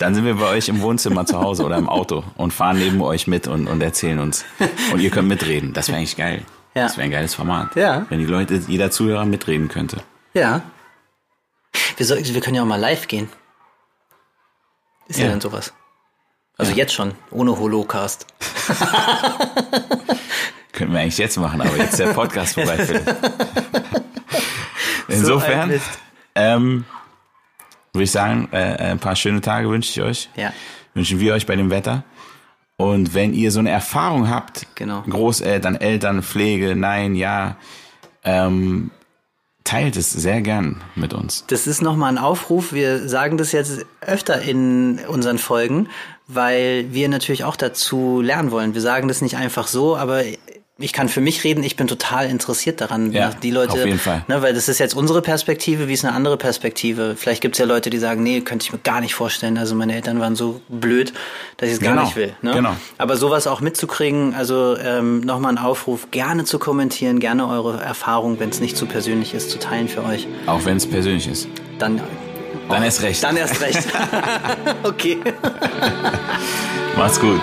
Dann 0.00 0.16
sind 0.16 0.24
wir 0.24 0.34
bei 0.34 0.48
euch 0.48 0.68
im 0.68 0.80
Wohnzimmer 0.80 1.24
zu 1.26 1.38
Hause 1.38 1.64
oder 1.64 1.76
im 1.76 1.88
Auto 1.88 2.24
und 2.36 2.52
fahren 2.52 2.80
neben 2.80 3.00
euch 3.00 3.28
mit 3.28 3.46
und, 3.46 3.68
und 3.68 3.80
erzählen 3.80 4.18
uns. 4.18 4.44
Und 4.92 4.98
ihr 4.98 5.10
könnt 5.10 5.28
mitreden. 5.28 5.74
Das 5.74 5.86
wäre 5.86 5.98
eigentlich 5.98 6.16
geil. 6.16 6.42
Ja. 6.74 6.82
Das 6.82 6.96
wäre 6.96 7.04
ein 7.04 7.12
geiles 7.12 7.36
Format. 7.36 7.76
Ja. 7.76 8.04
Wenn 8.08 8.18
die 8.18 8.26
Leute, 8.26 8.60
jeder 8.66 8.90
Zuhörer 8.90 9.26
mitreden 9.26 9.68
könnte. 9.68 9.98
Ja. 10.34 10.62
Wir, 11.96 12.04
soll, 12.04 12.18
wir 12.20 12.40
können 12.40 12.56
ja 12.56 12.62
auch 12.62 12.66
mal 12.66 12.80
live 12.80 13.06
gehen. 13.06 13.28
Ist 15.08 15.18
ja, 15.18 15.24
Ja. 15.26 15.30
dann 15.32 15.40
sowas. 15.40 15.72
Also 16.56 16.72
jetzt 16.72 16.92
schon, 16.92 17.14
ohne 17.30 17.56
Holocast. 17.58 18.26
Könnten 20.72 20.92
wir 20.92 21.00
eigentlich 21.00 21.18
jetzt 21.18 21.36
machen, 21.38 21.60
aber 21.60 21.76
jetzt 21.76 21.90
ist 21.92 21.98
der 22.00 22.12
Podcast 22.12 22.54
vorbei. 22.60 22.78
Insofern 25.08 25.68
Mist. 25.70 25.98
ähm, 26.34 26.84
würde 27.92 28.04
ich 28.04 28.10
sagen, 28.10 28.48
äh, 28.52 28.76
ein 28.90 28.98
paar 28.98 29.16
schöne 29.16 29.40
Tage 29.40 29.68
wünsche 29.70 29.90
ich 29.90 30.02
euch. 30.02 30.28
Ja. 30.36 30.52
Wünschen 30.94 31.20
wir 31.20 31.34
euch 31.34 31.46
bei 31.46 31.56
dem 31.56 31.70
Wetter. 31.70 32.04
Und 32.76 33.14
wenn 33.14 33.34
ihr 33.34 33.50
so 33.50 33.58
eine 33.60 33.70
Erfahrung 33.70 34.28
habt, 34.28 34.66
Genau. 34.76 35.02
Großeltern, 35.02 35.74
Eltern, 35.76 36.22
Pflege, 36.22 36.76
nein, 36.76 37.14
ja, 37.16 37.56
ähm, 38.24 38.90
teilt 39.68 39.96
es 39.96 40.10
sehr 40.10 40.40
gern 40.40 40.80
mit 40.94 41.12
uns. 41.12 41.44
Das 41.48 41.66
ist 41.66 41.82
nochmal 41.82 42.10
ein 42.10 42.16
Aufruf. 42.16 42.72
Wir 42.72 43.06
sagen 43.06 43.36
das 43.36 43.52
jetzt 43.52 43.84
öfter 44.00 44.40
in 44.40 44.98
unseren 45.06 45.36
Folgen, 45.36 45.88
weil 46.26 46.86
wir 46.94 47.10
natürlich 47.10 47.44
auch 47.44 47.54
dazu 47.54 48.22
lernen 48.22 48.50
wollen. 48.50 48.72
Wir 48.72 48.80
sagen 48.80 49.08
das 49.08 49.20
nicht 49.20 49.36
einfach 49.36 49.66
so, 49.66 49.94
aber 49.94 50.22
ich 50.80 50.92
kann 50.92 51.08
für 51.08 51.20
mich 51.20 51.42
reden, 51.42 51.64
ich 51.64 51.74
bin 51.74 51.88
total 51.88 52.28
interessiert 52.30 52.80
daran, 52.80 53.10
Ja, 53.10 53.30
die 53.42 53.50
Leute, 53.50 53.72
auf 53.72 53.84
jeden 53.84 53.98
Fall. 53.98 54.24
Ne, 54.28 54.42
weil 54.42 54.54
das 54.54 54.68
ist 54.68 54.78
jetzt 54.78 54.94
unsere 54.94 55.22
Perspektive, 55.22 55.88
wie 55.88 55.92
ist 55.92 56.04
eine 56.04 56.14
andere 56.14 56.36
Perspektive. 56.36 57.16
Vielleicht 57.16 57.40
gibt 57.40 57.56
es 57.56 57.58
ja 57.58 57.66
Leute, 57.66 57.90
die 57.90 57.98
sagen, 57.98 58.22
nee, 58.22 58.40
könnte 58.42 58.64
ich 58.64 58.72
mir 58.72 58.78
gar 58.78 59.00
nicht 59.00 59.12
vorstellen. 59.14 59.58
Also 59.58 59.74
meine 59.74 59.94
Eltern 59.94 60.20
waren 60.20 60.36
so 60.36 60.60
blöd, 60.68 61.12
dass 61.56 61.68
ich 61.68 61.74
es 61.74 61.80
gar 61.80 61.94
Genau, 61.94 62.04
nicht 62.04 62.14
will. 62.14 62.32
Ne? 62.42 62.52
genau. 62.52 62.76
Aber 62.96 63.16
sowas 63.16 63.48
auch 63.48 63.60
mitzukriegen, 63.60 64.34
also 64.34 64.76
ähm, 64.78 65.20
nochmal 65.22 65.52
ein 65.52 65.58
Aufruf, 65.58 66.12
gerne 66.12 66.44
zu 66.44 66.60
kommentieren, 66.60 67.18
gerne 67.18 67.48
eure 67.48 67.80
Erfahrung, 67.82 68.38
wenn 68.38 68.50
es 68.50 68.60
nicht 68.60 68.76
zu 68.76 68.86
persönlich 68.86 69.34
ist, 69.34 69.50
zu 69.50 69.58
teilen 69.58 69.88
für 69.88 70.04
euch. 70.04 70.28
Auch 70.46 70.64
wenn 70.64 70.76
es 70.76 70.86
persönlich 70.86 71.26
ist. 71.26 71.48
Dann, 71.80 72.00
Dann 72.68 72.84
erst 72.84 73.02
recht. 73.02 73.24
dann 73.24 73.36
erst 73.36 73.60
recht. 73.60 73.84
okay. 74.84 75.18
Macht's 76.96 77.18
gut. 77.18 77.40